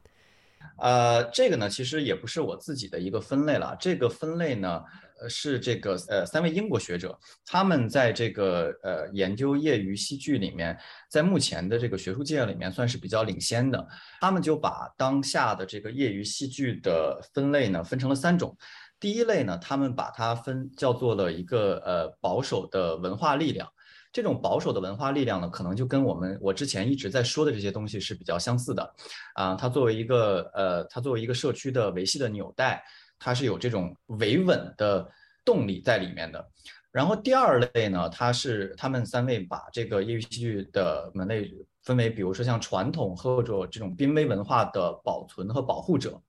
[0.82, 3.78] 呃，这个呢，其实也不是我自己的一个分类了。
[3.80, 4.82] 这个分类呢，
[5.30, 7.15] 是这个呃三位英国学者，
[7.46, 10.76] 他们在这个呃研究业余戏剧里面，
[11.08, 13.88] 在目前的这个学术界里面算是比较领先的。
[14.20, 18.58] 他们就把当下的这个业余戏剧的分类呢，分成了三种。
[19.00, 23.72] 第一类呢，他们把它分叫做了一个呃保守的文化力量。
[24.12, 28.95] 这种保守的文化力量呢，可能就跟我们我之前一直在说的这些东西是比较相似的，
[29.36, 32.84] 啊，它作为一个呃，它作为一个社区的维系的纽带，
[33.17, 35.10] 它是有这种维稳的
[35.45, 36.45] 动力在里面的。
[36.91, 41.50] 然后第二类呢，它是他们三位把这个业余戏剧的门类
[41.84, 46.21] 分为，比如说像传统或者这种濒危文化的保存和保护者。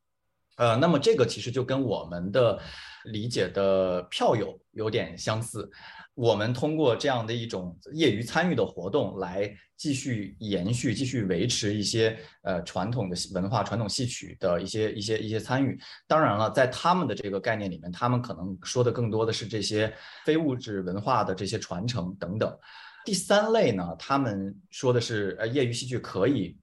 [0.56, 2.60] 呃，那么这个其实就跟我们的
[3.06, 5.68] 理解的票友有点相似。
[6.14, 15.78] 我们通过这样的一种业余参与的活动来继续延续、继续维持一些呃传统的文化、传统戏曲的一些一些一些参与。
[16.06, 19.92] 当然了，在他们的这个概念里面，他们可能说的更多的是这些
[20.24, 22.56] 非物质文化的这些传承等等。
[23.04, 26.56] 第三类呢，他们说的是呃业余戏剧可以。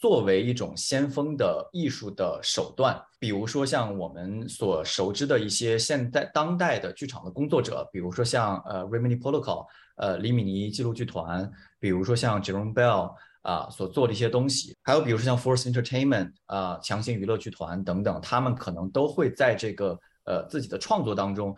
[0.00, 21.56] 作为一种先锋的艺术的手段，比如说像我们所熟知的一些现代当代的剧场的工作者，比如说像呃 Rimini Protocol，呃李米尼记录剧团，比如说像 Jerome Bell 啊所做的一些东西，还有比如说像 Force Entertainment 啊强行娱乐剧团等等，他们可能都会在这个呃自己的创作当中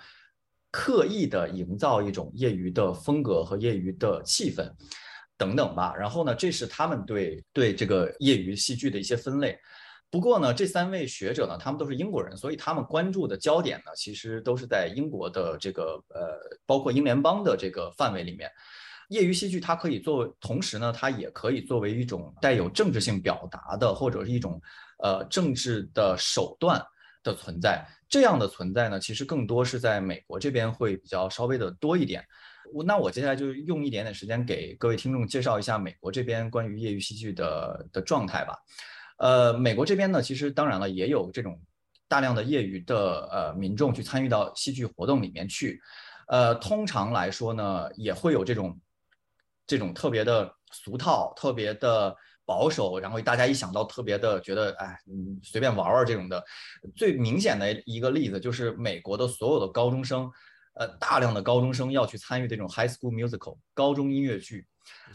[0.71, 4.73] 刻意的营造一种业余的风格和业余的气氛。
[5.41, 9.59] 等等吧，然后呢，这是他们对对这个业余戏剧的一些分类。
[10.11, 18.51] 不过呢，这三位学者呢，他们都是英国人，所以他们关注的焦点呢，其实都是在英国的这个呃，包括英联邦的这个范围里面。
[19.09, 24.61] 业余戏剧它可以作为，同时呢，它也可以作为一种带有政治性表达的，或者是一种
[24.99, 26.81] 呃政治的手段
[27.23, 27.85] 的存在。
[28.09, 32.25] 这样的存在呢，其实更多是在美国这边会比较稍微的多一点。
[32.73, 38.57] 我那我接下来就用一点点时间给各位听众介绍一下美国这边关于业余戏剧的的状态吧。
[39.19, 41.61] 呃，美国这边呢，其实当然了，也有这种
[42.09, 45.81] 大量的业余的呃民众去参与到戏剧活动里面去。
[46.29, 48.81] 呃，通常来说呢，也会有这种
[49.67, 54.97] 这种特别的俗套、特别的保守，然后大家一想到特别的觉得哎，
[55.43, 56.43] 随便玩玩这种的。
[56.95, 60.31] 最明显的一个例子就是美国的所有的高中生。
[60.75, 64.67] 呃，大量的高中生要去参与这种 high school musical 高中音乐剧。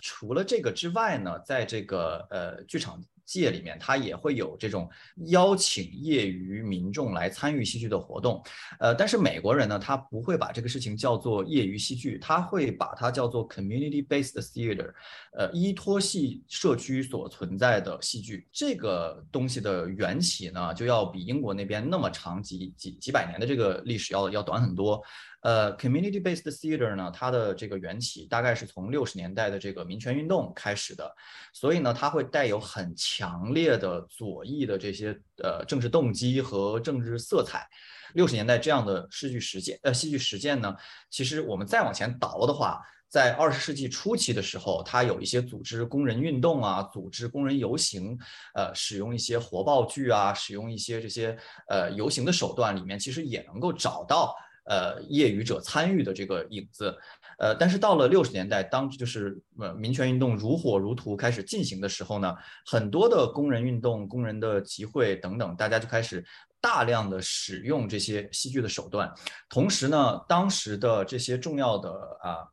[0.01, 3.03] 除了这个之外呢，在这个呃剧场。
[3.25, 4.87] 界里面，它也会有这种
[5.29, 8.39] 邀请业余民众来参与戏剧的活动，
[8.79, 14.93] 呃，但是美国人呢，他不会把这个事情叫做业余戏剧，他会把它叫做 community-based theater，
[15.35, 18.47] 呃，依托系社区所存在的戏剧。
[18.51, 25.01] 这个东西的缘起呢，就要比英国那边那么长几几几百年的这个历史要要短很多。
[25.45, 31.15] 呃，community-based theater 呢，它的这个缘起大概是从六十年代的这个民权运动开始的，
[31.53, 37.69] 所以呢，它会带有很强烈的左翼的这些呃政治动机和政治色彩。
[38.15, 40.75] 六十年代这样的戏剧实践，呃，戏剧实践呢，
[41.11, 48.17] 其实我们再往前倒的话，在二十世纪初期的时候，它有一些组织工人运动啊，组织工人游行，
[48.55, 54.35] 呃，使用一些活爆剧啊，使用一些这些呃游行的手段里面，其实也能够找到。
[54.65, 56.97] 呃，业余者参与的这个影子，
[57.37, 66.25] 呃，但是到了六十年代，当就是呃民权运动如火如荼开始进行的时候呢，很多的工人运动、工人的集会等等，大家就开始
[66.59, 69.13] 大量的使用这些戏剧的手段。
[69.49, 71.91] 同时呢，当时的这些重要的
[72.23, 72.47] 啊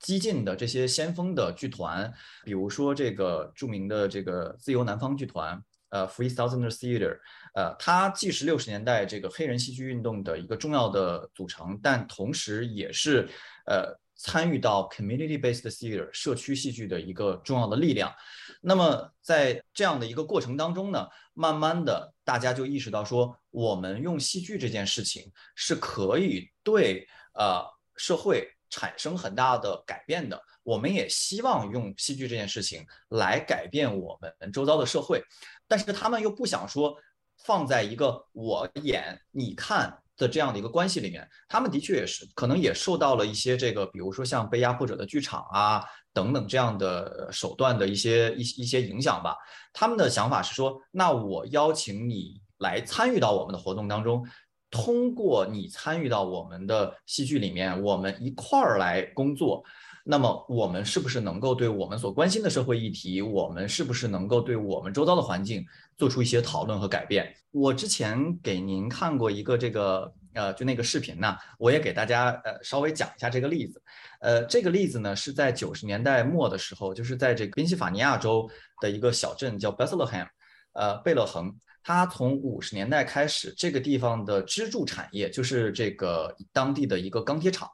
[0.00, 2.10] 激进的这些先锋的剧团，
[2.44, 5.62] 比如说这个著名的这个自由南方剧团。
[5.90, 7.18] 呃，Free Southerner Theater，
[7.58, 13.28] 呃，它既是六十年代这个黑人戏剧运动的一个重要的组成，但同时也是
[13.66, 18.14] 呃参与到 Community-based theater 社区戏剧的一个重要的力量。
[18.60, 27.66] 那么在这样的一个过程当中呢，慢慢的大家就意识到说，我们用戏剧这件事情是可以对呃
[27.96, 30.40] 社会产生很大的改变的。
[30.62, 35.20] 我们也希望用戏剧这件事情来改变我们周遭的社会。
[35.66, 36.96] 但是他们又不想说
[37.44, 49.36] 放在一个我演你看的这样的一个关系里面，他们的确也是可能也受到了一些这个，比如说像被压迫者的剧场啊等等这样的手段的一些一一些影响吧。
[49.72, 54.26] 他们的想法是说，那我邀请你来参与到我们的活动当中，
[54.70, 59.62] 通过你参与到我们的戏剧里面，我们一块儿来工作。
[60.10, 65.62] 那么我们是不是能够对我们所关心的社会议题，我们是不是能够对我们周遭的环境
[65.98, 67.30] 做出一些讨论和改变？
[67.50, 73.82] 我之前给您看过一个这个呃，就那个视频呢，我也给大家呃稍微讲一下这个例子。
[74.20, 78.48] 呃，这个例子呢是在九十年代末的时候，就是在这个宾夕法尼亚州
[78.80, 80.26] 的一个小镇叫 Bethlehem，
[80.72, 81.54] 呃，贝勒恒。
[81.82, 87.68] 它从五十年代开始，这个地方的支柱产业就是这个当地的一个钢铁厂、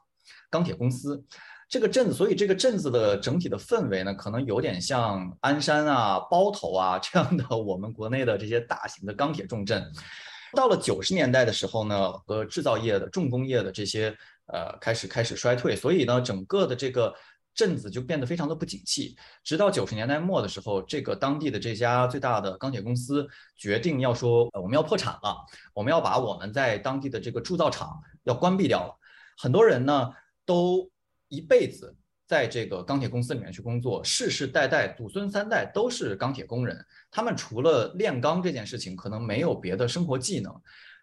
[0.49, 1.23] 钢铁公司。
[1.75, 9.85] 这个镇子，所以这个镇子的整体的氛围呢，可能有点像鞍山啊、包头啊这样的我们国内的这些大型的钢铁重镇。
[10.53, 14.15] 到了九十年代的时候呢，和制造业的重工业的这些
[14.45, 17.13] 呃开始开始衰退，所以呢，整个的这个
[17.53, 19.13] 镇子就变得非常的不景气。
[19.43, 25.35] 直到九十年代末的时候，这个当地的这家最大的钢铁公司决定要说，我们要破产了，
[25.73, 28.97] 我们要把我们在当地的这个铸造厂要关闭掉了。
[29.37, 30.13] 很多人呢
[30.45, 30.89] 都
[31.29, 31.95] 一辈子
[32.27, 36.77] 在这个钢铁公司里面去工作，世世代代祖孙三代都是钢铁工人，
[37.11, 40.53] 他们除了炼钢这件事情，可能没有别的生活技能。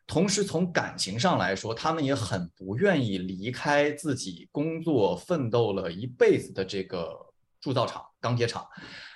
[0.05, 7.17] 同时，从感情上来说，他们也很不愿意离开自己工作奋斗了一辈子的这个
[7.61, 8.67] 铸造厂、钢铁厂。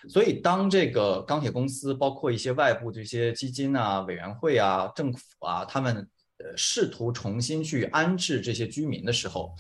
[0.09, 5.97] 所以，当这个钢铁公司，包括一些外部这些基金啊、委员会啊、政府啊，他们
[6.39, 9.53] 呃试图重新去安置这些居民的时候，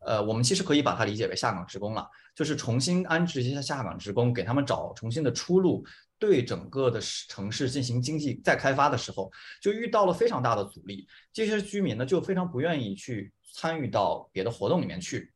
[0.00, 5.84] 呃，我们其实可以把它理解为下岗职工了，就是重新安置一些下岗职工，给他们找重新的出路。
[6.18, 11.08] 对整个的城市进行经济再开发的时候，就遇到了非常大的阻力。
[11.32, 15.32] 这些居民呢，就非常不愿意去参与到别的活动里面去。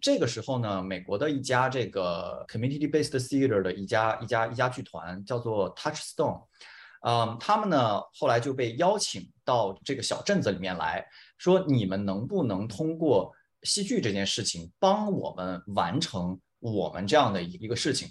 [0.00, 6.42] 这个时候呢，美国的一家这个 community-based theater 的一家一家一家剧团叫做 Touchstone，
[7.06, 11.06] 嗯，他们呢后来就被邀请到这个小镇子里面来
[11.36, 13.30] 说，你们能不能通过
[13.62, 18.08] 戏剧这件事情，帮我们完成我们这样的一个事情？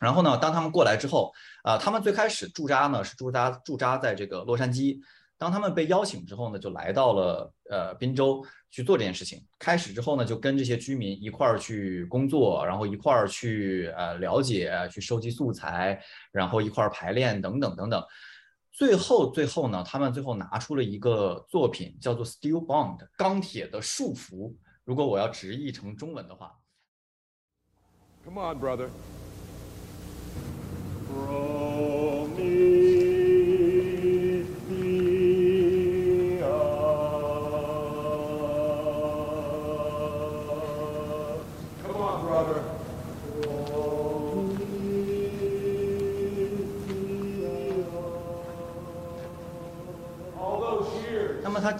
[0.00, 4.98] 然后呢，当他们过来之后，啊，他们最开始驻扎呢是驻扎驻扎在这个洛杉矶。
[5.38, 9.44] 当他们被邀请之后呢，就来到了呃宾州去做这件事情。
[9.58, 16.00] 开始之后呢，就跟这些居民一块儿去工作，然后一块儿去呃了解、去收集素材，
[16.30, 18.04] 然后一块儿排练等等等等。
[18.72, 24.54] 最后最后呢，他们最后拿出了一个作品，叫做《Steel Bond》钢铁的束缚。
[24.84, 26.58] 如果我要直译成中文的话
[28.24, 28.88] ，Come on, brother.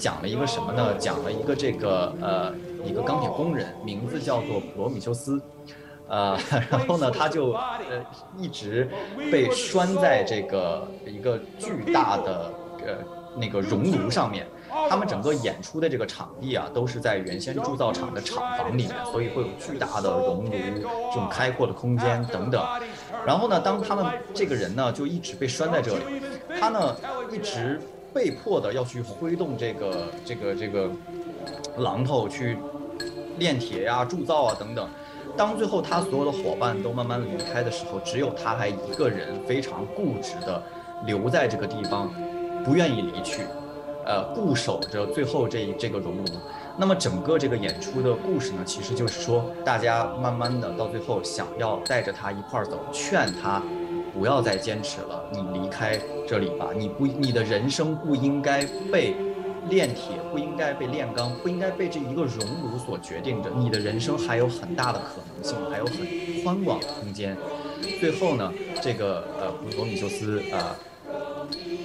[0.03, 0.95] 讲了一个什么呢？
[0.99, 2.53] 讲了一个这个呃，
[2.85, 5.41] 一个钢铁工人，名字叫做普罗米修斯。
[6.09, 6.37] 呃，
[6.69, 8.05] 然后呢，他就呃
[8.37, 8.91] 一直
[9.31, 12.53] 被拴在这个一个巨大的
[12.85, 12.99] 呃
[13.37, 14.45] 那个熔炉上面。
[14.89, 22.61] 他们整个演出的这个场地啊，都是在原先铸造厂的厂房里面，所以会有巨大的熔炉、这种开阔的空间等等。
[23.25, 26.23] 然后呢，当他们这个人呢就一直被拴在这里，
[26.59, 26.97] 他呢
[27.31, 27.81] 一直
[28.13, 30.91] 被迫的要去挥动这个这个这个
[31.79, 32.59] 榔头去
[33.39, 34.89] 炼铁呀、铸造啊等等。
[35.37, 40.63] 当最后他所有的伙伴都慢慢离开的时候，只有他还一个人非常固执的
[41.07, 42.13] 留在这个地方，
[42.65, 43.43] 不愿意离去，
[44.05, 46.25] 呃，固守着最后这这个熔炉。
[46.77, 53.63] 那么整个这个演出的故事呢，其实就是说，大家慢慢的到最后想要带着他一块儿走，劝他
[54.13, 55.99] 不要再坚持了，你离开
[56.29, 59.15] 这里吧，你不，你的人生不应该被。
[59.71, 63.49] 炼铁不应该被炼钢，不应该被这一个熔炉所决定着。
[63.51, 67.37] 你的人生还有很大的可能性，还有很宽广的空间。
[68.01, 68.53] 最后呢，
[68.83, 70.75] 这个呃普罗米修斯啊，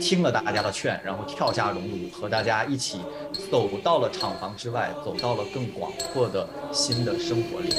[0.02, 3.00] 听了大家的劝，然后跳下熔炉，和大家一起
[3.52, 7.70] 走到了厂房之外，走到了更广阔的新的生活里。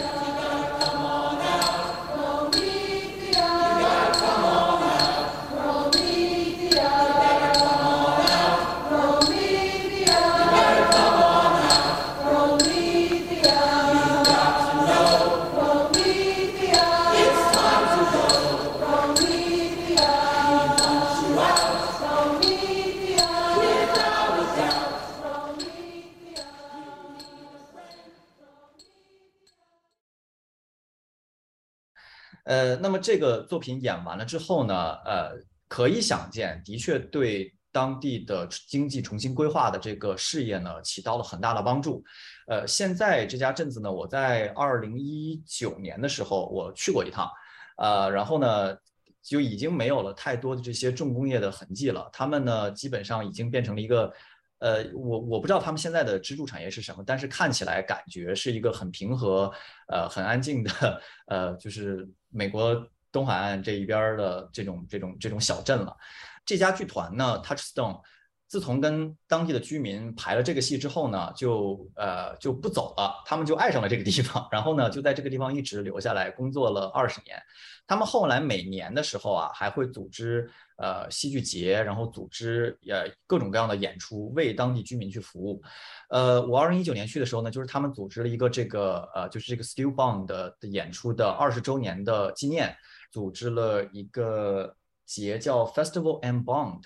[32.58, 35.30] 呃，那么这个作品演完了之后呢，呃，
[35.68, 42.02] 可以想见，的确对当地的经济重新规划的这个事业呢，起到了很大的帮助。
[42.48, 47.30] 呃，现在这家镇子呢，我在二零一九年的时候我去过一趟，
[47.76, 48.76] 呃，然后呢，
[49.22, 54.12] 就已经没有了太多的这些重工业的痕迹了，他们呢，基本上已经变成了一个。
[54.58, 59.52] 呃，我我不知道他们现在的支柱产业是什么，但是看起来感觉是一个很平和、
[59.88, 65.96] 呃很安静的，呃，就是美国东海岸这一边的这种这种这种小镇了。
[66.44, 68.00] 这家剧团呢，Touchstone，
[68.48, 77.38] 自从跟当地的居民排了这个戏之后呢，就呃就不走了，他们就爱上了这个地方，然后呢就在这个地方一直留下来工作了二十年。
[77.86, 85.62] 他们后来每年的时候啊，还会组织呃戏剧节，然后组织呃各种各样的演出，为当地居民去服务。
[86.08, 92.74] 呃，我二零一九年去的时候呢，就是他们组织了一个这个呃，就是这个 Still Bond 的演出的二十周年的纪念，
[93.10, 94.74] 组织了一个
[95.06, 96.82] 节叫 Festival and Bond，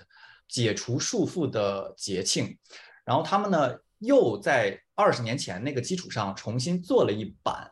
[0.53, 2.55] 解除束缚的节庆。
[3.03, 7.69] 然后他们呢，又在二十年前那个基础上重新做了一版。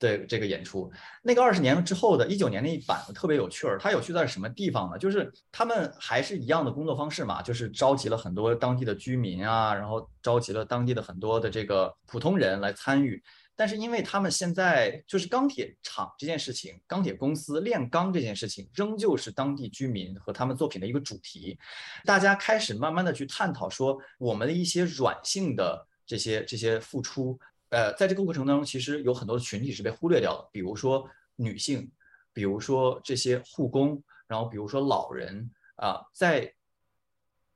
[0.00, 0.90] 的这个演出，
[1.22, 3.78] 那个二十年之后的一九年那一版特别有趣儿。
[3.78, 4.98] 它有趣在什么地方呢？
[4.98, 13.22] 就是他们还是一样的工作方式嘛，就是召集了很多当地的居民啊，然后召集了当地的很多的这个普通人来参与。
[13.56, 21.58] 但是因为他们现在就是钢铁厂这件事情，钢铁公司炼钢这件事情，仍旧是当地居民和他们作品的一个主题。
[22.04, 27.38] 大家开始慢慢的去探讨说，我们的一些软性的这些这些付出。
[27.70, 31.90] 呃，在这个过程当中，其实有很多的群体是被忽略掉的，比如说女性，
[32.32, 36.54] 比如说这些护工，然后比如说老人啊，在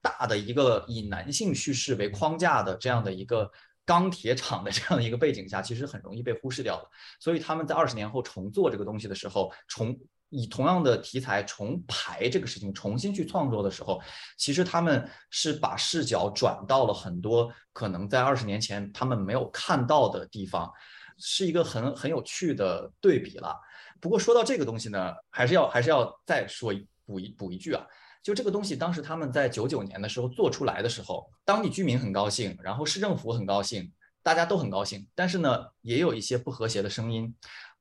[0.01, 3.51] 大的一个以男性叙事为框架的这样的一个
[3.89, 6.87] 钢铁厂的这样的一个背景下，其实很容易被忽视掉的。
[7.19, 9.99] 所以他们在二十年后重做这个东西的时候，重。
[10.31, 13.99] 以同样的题材重排这个事情，重新去创作的时候，
[14.37, 20.71] 其实他们是把视角转到了很多可能在二十年前他们没有看到的地方，
[21.17, 23.59] 是一个很很有趣的对比了。
[24.03, 26.75] 不过说到这个东西呢，还是要还是要再说
[27.07, 27.83] 补一补一句啊，
[28.29, 33.91] 就这个东西当时他们在九九年的时候做出来的时候，当地居民很高兴，然后市政府很高兴，
[34.23, 37.35] 大家都很高兴，但是呢，也有一些不和谐的声音。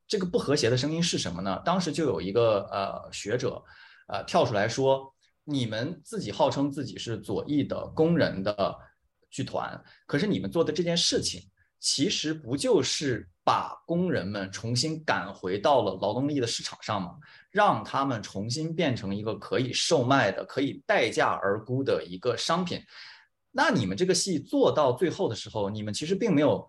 [0.07, 1.61] 这个不和谐的声音是什么呢？
[1.65, 3.61] 当时就有一个呃学者，
[4.07, 8.73] 呃跳出来说，你们自己号称自己是左翼的工人的
[9.29, 11.41] 剧团，可是你们做的这件事情，
[11.77, 17.15] 其实不就是把工人们重新赶回到了劳动力的市场上吗？
[17.57, 22.79] 让他们重新变成一个可以售卖的、可以待价而沽的一个商品。
[23.51, 26.67] 那你们这个戏做到最后的时候，你们其实并没有。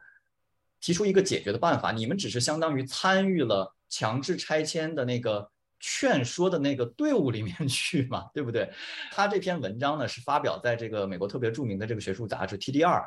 [0.80, 8.70] 提出一个解决的办法，你们只是相当于参与了强制拆迁的那个劝说的那个队伍里面去嘛，对不对？
[9.10, 13.02] 他这篇文章呢是发表在这个美国特别著名的这个学术杂志 TDR，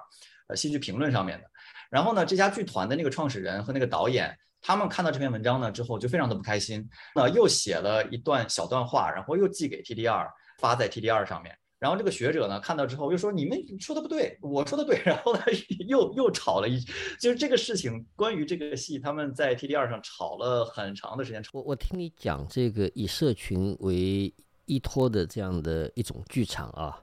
[0.48, 1.46] 呃，戏剧评论上面的。
[1.90, 10.28] 然后呢，这家剧团的那个创始人和那个导演，他们看到这篇文章呢之后就非常的不开心，那又写了一段小段话，然后又寄给 TDR，
[10.60, 11.58] 发在 TDR 上面。
[11.80, 15.02] 然后这个学者呢看到之后又说你们说的不对，我说的对。
[15.04, 15.42] 然后呢
[15.88, 16.80] 又又吵了一，
[17.20, 21.44] 就是这个事情关于这个戏他们在 TDR 上吵了很长的时间。
[21.54, 24.32] 我我听你讲这个以社群为
[24.66, 27.02] 依托的这样的一种剧场啊，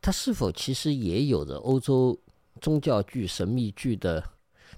[0.00, 2.20] 它是否其实也有着欧洲
[2.60, 4.22] 宗教剧、神秘剧的？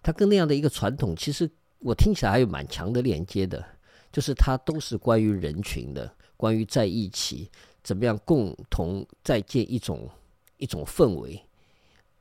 [0.02, 1.50] 它跟那样的一个传统，其实
[1.84, 3.62] 我听起来还有蛮强的连接的，
[4.10, 7.50] 就是它都是关于人群的，关于在一起。
[7.82, 10.08] 怎么样共同再建一种
[10.56, 11.38] 一种氛围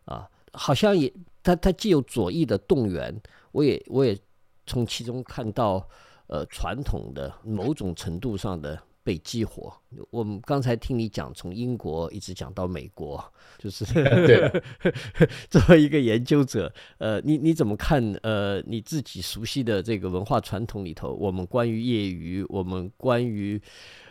[0.03, 0.29] 啊？
[0.51, 1.09] 好像也，
[1.41, 3.17] 它它既有左翼的动员，
[3.53, 4.19] 我也我也
[4.67, 5.87] 从其中看到
[6.27, 9.73] 呃传统的某种程度上的被激活。
[10.09, 13.23] 我们刚才听你讲，从英国一直讲到美国，
[13.59, 13.85] 就是
[15.49, 18.01] 作为一个研究者，呃，你你怎么看？
[18.23, 23.61] 呃，你自己熟悉的这个文化传统里头，我们关于业余，我们关于。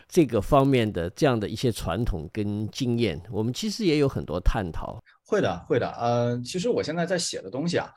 [0.05, 5.01] 这个方面的这样的一些传统跟经验，我们其实也有很多探讨。
[5.25, 5.89] 会的，会的。
[5.93, 7.91] 呃，其实我现在在写的东西啊，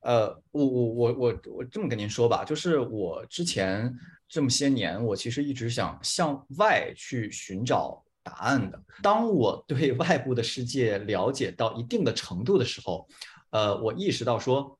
[0.00, 3.92] 呃，我我我我我这么跟您说吧，就是我之前
[4.28, 8.80] 这么些年，我其实一直想向外去寻找答案的。
[9.02, 13.08] 当我对外部的世界了解到一定的程度的时候，
[13.50, 14.78] 呃，我意识到说。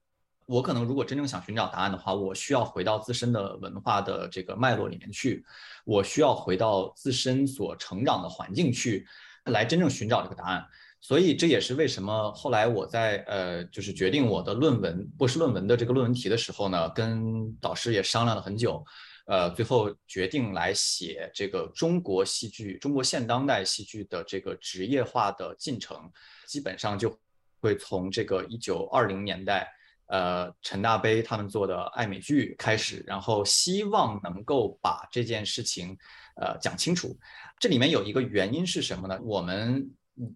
[0.48, 5.44] 我可能如果真正想寻找答案的话，我需要回到自身的文化的这个脉络里面去，
[5.84, 9.04] 我需要回到自身所成长的环境去，
[9.46, 10.64] 来真正寻找这个答案。
[11.00, 18.84] 所以这也是为什么后来我在呃，就是决定我的论文博士论文的这个论文题的时候呢，跟导师也商量了很久，
[19.26, 26.10] 呃，最后决定来写这个中国戏剧、中国现当代戏剧的这个职业化的进程，
[26.46, 27.16] 基本上就
[27.60, 29.72] 会从这个一九二零年代。
[30.08, 35.98] 呃，陈大悲他们做的爱美剧开始，然后希望能够把这件事情，
[36.36, 37.18] 呃，讲清楚。
[37.58, 39.18] 这里面有一个原因是什么呢？
[39.24, 39.90] 我们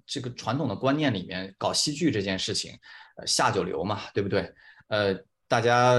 [0.05, 2.77] 这个传统的观念里面，搞戏剧这件事情，
[3.17, 4.53] 呃，下九流嘛，对不对？
[4.89, 5.17] 呃，
[5.51, 5.97] 大家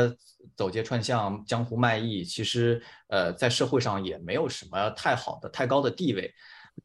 [0.56, 6.34] 走街串巷、江湖卖艺，其实呃，在社会上也没有什么太好的、太高的地位。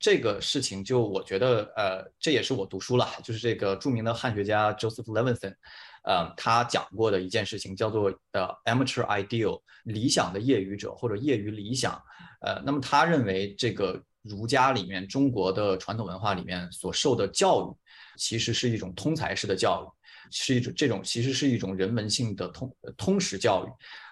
[0.01, 5.55] 这个事情就我觉得，呃，这也是我读书了，就是这个著名的汉学家 Joseph Levinson。
[6.03, 12.03] 呃，他讲过的一件事情叫做呃 amateur ideal 理想的业余者或者业余理想。
[12.41, 17.77] 呃，那么他认为这个儒家里面中国的传统文化里面所受的教育，
[18.19, 19.87] 其实是一种通才式的教育，
[20.31, 23.71] 是一种这种其实是一种人文性的通通识教育。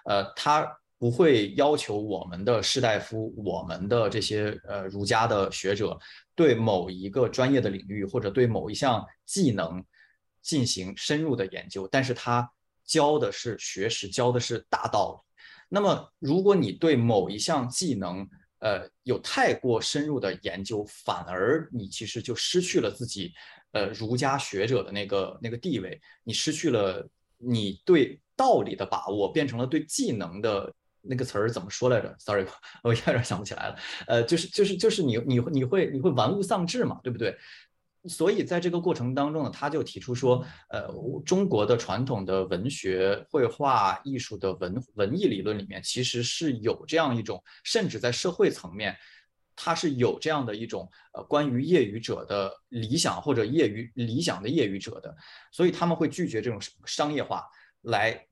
[0.09, 5.97] 呃，他不会要求我们的士大夫、我们的这些呃儒家的学者
[6.35, 9.83] 对某一个专业的领域或者对某一项技能。
[10.45, 12.47] 进行深入的研究，但是他
[12.85, 15.35] 教的是学识，教的是大道理。
[15.69, 23.33] 那么，如果你对某一项技能，呃，有太过深入的研究，反而你其实就失去了自己，
[23.75, 27.05] 呃，儒家学者的那个那个地位，你失去了
[27.37, 32.45] 你对道理的把握，变成了对技能的那个词儿怎么说来着？Sorry，
[32.83, 33.75] 我有点想不起来了。
[34.07, 37.37] 呃，就是就是就是你你你会你会玩物丧志嘛，对不对？
[38.07, 40.87] 所以在这个过程当中呢，他就提出说，呃，
[41.25, 48.95] 中国的传统的文学、绘画、艺术的文文艺理论里面，其实是有这样一种，甚至在社会层面，
[49.55, 55.15] 他是有这样的一种，呃，关于业余者的理想或者业余理想的业余者的，
[55.51, 57.43] 所以他们会拒绝这种商业化
[57.81, 58.25] 来。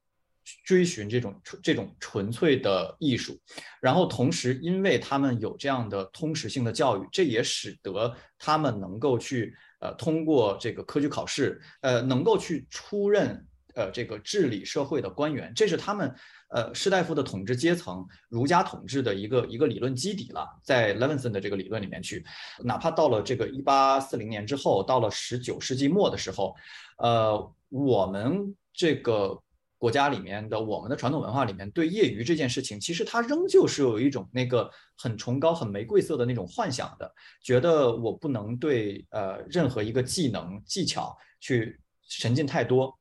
[0.65, 3.39] 追寻这种这种纯粹的艺术，
[3.79, 16.13] 然后同时，因为他们有这样的通识性的教育，这也使得他们能够去呃通过这个科举考试，呃能够去出任呃这个治理社会的官员，这是他们
[16.49, 20.47] 呃士大夫的统治阶层儒家统治的一个一个理论基底了。
[20.63, 22.25] 在 Levinson 的这个理论里面去，
[22.63, 26.55] 哪怕到了这个一八四零年之后，到了十九世纪末的时候，
[26.97, 29.41] 呃我们这个。
[29.83, 37.13] 国家里面的我们的传统文化里面，对业余这件事情，其实它仍旧是有一种那个很崇高、很玫瑰色的那种幻想的，
[37.43, 42.97] 觉得我不能对呃任何一个技能技巧去沉浸太多。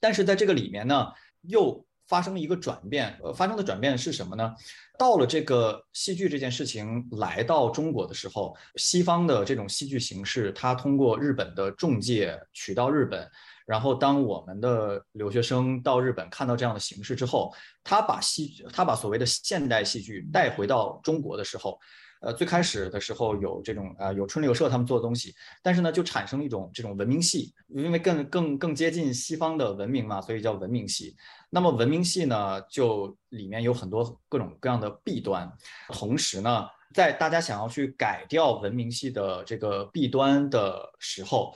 [0.00, 1.06] 但是在这个里面呢，
[1.42, 3.16] 又发生了一个转变。
[3.22, 4.52] 呃，发生的转变是什么呢？
[4.98, 13.30] 到了这个戏剧这件事情来到中国的时候，西方的这种戏剧形式，它通过日本的中介取到日本。
[13.66, 21.78] 然后，当我们的留学生到日本看到这样的形式之后，他把戏，他把所谓的现代戏剧带回到中国的时候，
[22.20, 31.16] 呃，最开始的时候有这种呃有春柳社他们做的东西，但是呢，就产生了一种这种文明戏，因为更更更接近西方的文明嘛，所以叫文明戏。
[31.50, 35.50] 那么文明戏呢，就里面有很多各种各样的弊端，
[35.88, 41.54] 同时呢，在大家想要去改掉文明戏的这个弊端的时候。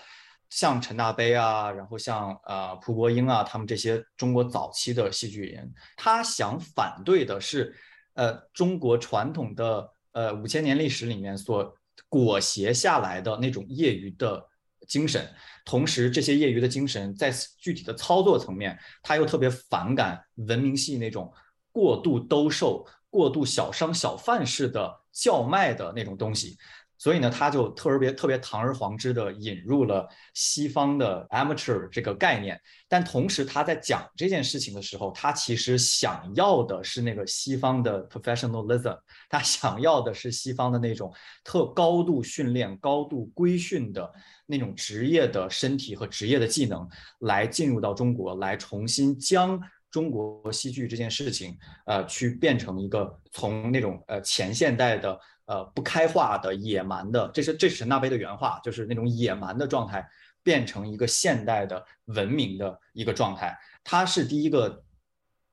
[0.50, 7.74] 像陈大悲啊，然后像呃蒲国英啊，他们这些中国早期的戏剧人，他想反对的是，
[8.12, 11.72] 呃中国传统的呃五千年历史里面所
[12.08, 14.42] 裹挟下来的那种业余的
[14.88, 15.30] 精神，
[15.64, 21.32] 同时这些业余的精神在具体的操作层面，他又特别反感文明系那种
[21.72, 26.56] 过度兜售、过度小商小贩式的叫卖的那种东西。
[27.04, 38.98] 所以呢，他就特别特别堂而皇之的引入了西方的 amateur 这个概念，但同时他在讲这件事情的时候，他其实想要的是那个西方的 professionalism，
[39.28, 41.12] 他想要的是西方的那种
[41.44, 44.10] 特高度训练、高度规训的
[44.46, 46.88] 那种职业的身体和职业的技能，
[47.18, 55.20] 来进入到中国，来重新将中国戏剧这件事情，呃，去变成一个从那种呃前现代的。
[55.46, 60.08] 呃，不开化的野蛮的，这是这是陈大悲的原话，就是那种野蛮的状态，
[60.42, 63.54] 变成一个现代的文明的一个状态。
[63.82, 64.82] 他是第一个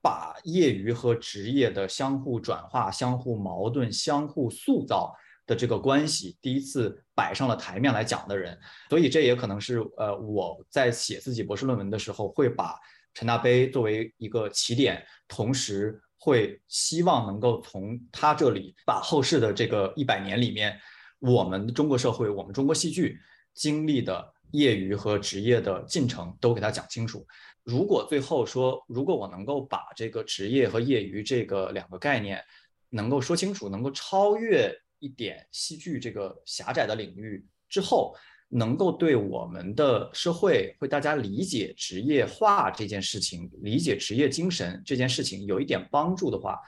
[0.01, 5.13] 把业余和职业的相互转化、相互矛盾、相互塑造
[5.45, 8.57] 的这个关系，第一次摆上了台面来讲的人。
[8.89, 12.79] 所以这也可能是呃我在写自己博士论文的时候，会把
[13.13, 16.01] 陈大悲作为一个起点，同时。
[16.23, 20.79] 会希望能够从他这里把后世的这个一百年里面，
[21.17, 23.19] 我们中国社会、我们中国戏剧
[23.55, 27.25] 经历的业余和职业的进程都给他讲清楚。
[27.63, 32.39] 如果最后说，如果我能够把这个职业和业余这个两个概念
[32.89, 38.15] 能够说清楚，能够超越一点戏剧这个狭窄的领域之后。
[38.53, 46.59] 能够对我们的社会，会大家理解职业化这件事情，理解职业精神这件事情有一点帮助的话，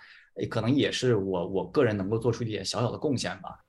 [0.50, 3.60] 可能也是我我个人能够做出一点小小的贡献吧。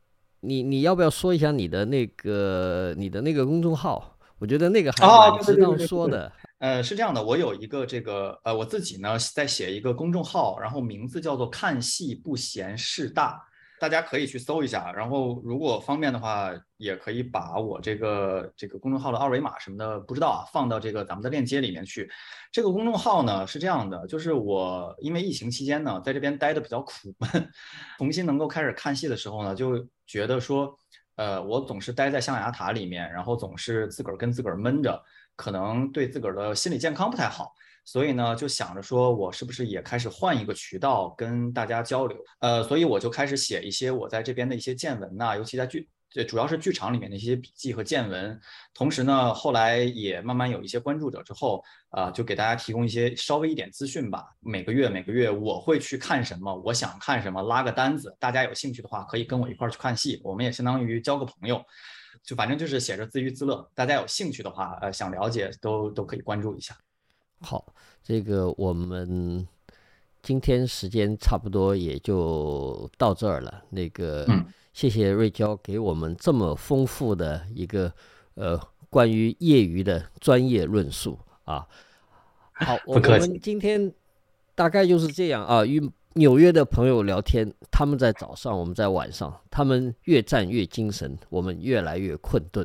[0.41, 4.17] 你你要不要说一下你的那个你的那个公众号？
[4.39, 6.31] 我觉得那个还蛮值当说的。
[6.59, 13.43] 呃，是这样的，我有一个这个呃，我自己呢在写一个公众号，然后名字叫做“看戏不嫌事大”。
[13.85, 22.11] 大家可以去搜一下，然后如果方便的话，也可以把我这个这个公众号的二维码什么的，不知道啊，放到这个咱们的链接里面去。
[22.51, 27.51] 这个公众号呢是这样的，就是我因为疫情期间呢，在这边待的比较苦闷，
[27.99, 30.74] 重新能够开始看戏的时候呢，就觉得说，
[31.16, 34.99] 呃，我总是待在象牙塔里面，然后总是自个儿跟自个儿闷着，
[35.37, 37.53] 可能对自个儿的心理健康不太好。
[37.85, 42.18] 所以呢，就想着说，我是不是也开始换一个渠道跟大家交流？
[42.41, 45.89] 呃，所以我就开始写一些我在这边的一些见闻呐，尤其在剧，
[46.26, 48.41] 主要是剧场里面的一些笔记和见闻。
[48.72, 54.24] 同时呢，后来也慢慢有一些关注者之后，啊，就给大家提供一些稍微一点资讯吧。
[54.41, 61.62] 每个月每个月我会去看什么，我想看什么，拉个单子，大家有兴趣的话可以跟我一块儿去看戏，我们也相当于交个朋友，
[62.24, 63.70] 就反正就是写着自娱自乐。
[63.74, 66.74] 大家有兴趣的话，呃，想了解都都可以关注一下。
[67.45, 67.62] 好，
[68.03, 69.47] 这个我们
[70.22, 73.62] 今天时间差不多也就到这儿了。
[73.68, 74.26] 那个，
[74.72, 77.92] 谢谢瑞娇给我们这么丰富的一个
[78.34, 81.66] 呃关于业余的专业论述啊。
[82.53, 83.92] 好，我们今天
[84.55, 85.66] 大概就是这样啊。
[85.66, 85.78] 与
[86.17, 92.65] 纽约的朋友聊天，他们在早上，我们在晚上，他们越战越精神，我们越来越困顿。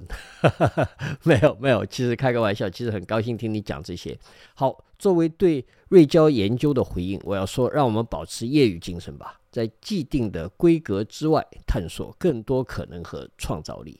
[1.26, 4.16] 没有没有，其实开个玩笑，其实很高兴听你讲这些。
[4.54, 14.00] 好，作为对瑞交研究的回应，我要说，让我们保持业余精神吧，在既定的规格之外，探索更多可能和创造力。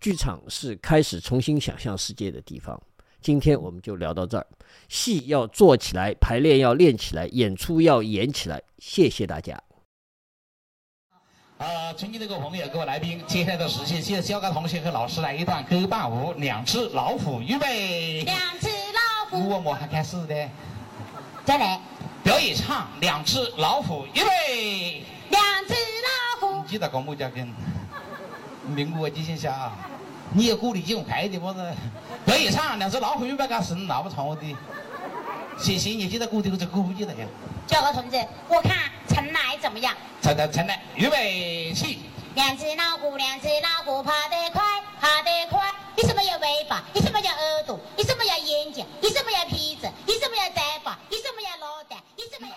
[0.00, 2.80] 剧场是开始重新想象世界的地方。
[3.26, 4.46] 今天我们就聊到这儿，
[4.88, 8.62] 戏要做起来，排练要练起来，演出要演起来。
[8.78, 9.60] 谢谢大家。
[11.58, 18.22] 呃，尊敬的各位朋友、各位来宾，接下来的时间，谢谢肖刚同学和老师来一段歌伴舞，两只老虎，预备。
[18.22, 19.48] 两只老虎。
[19.48, 20.48] 我们还开始的。
[21.44, 21.80] 再来。
[22.22, 25.02] 表演唱，两只老虎，预备。
[25.30, 26.64] 两只老虎。
[26.68, 27.52] 记得搞木家跟，
[28.68, 29.76] 明我记性下啊。
[30.34, 31.74] 你有鼓励金牌的不是？
[32.26, 34.56] 可以唱两只老虎又不敢死你老不唱我的。
[35.58, 37.26] 行行你记得鼓励我就鼓记得呀。
[37.66, 38.16] 教官同志
[38.48, 38.76] 我看
[39.08, 39.94] 陈来怎么样？
[40.20, 42.00] 陈陈陈来预备起。
[42.34, 44.62] 两只老虎两只老虎跑得快
[45.00, 45.72] 跑得快。
[45.96, 52.54] 你什么有尾巴你什么有耳朵你什么有眼睛你什么有鼻子你什么有嘴巴你什么有脑袋你什么有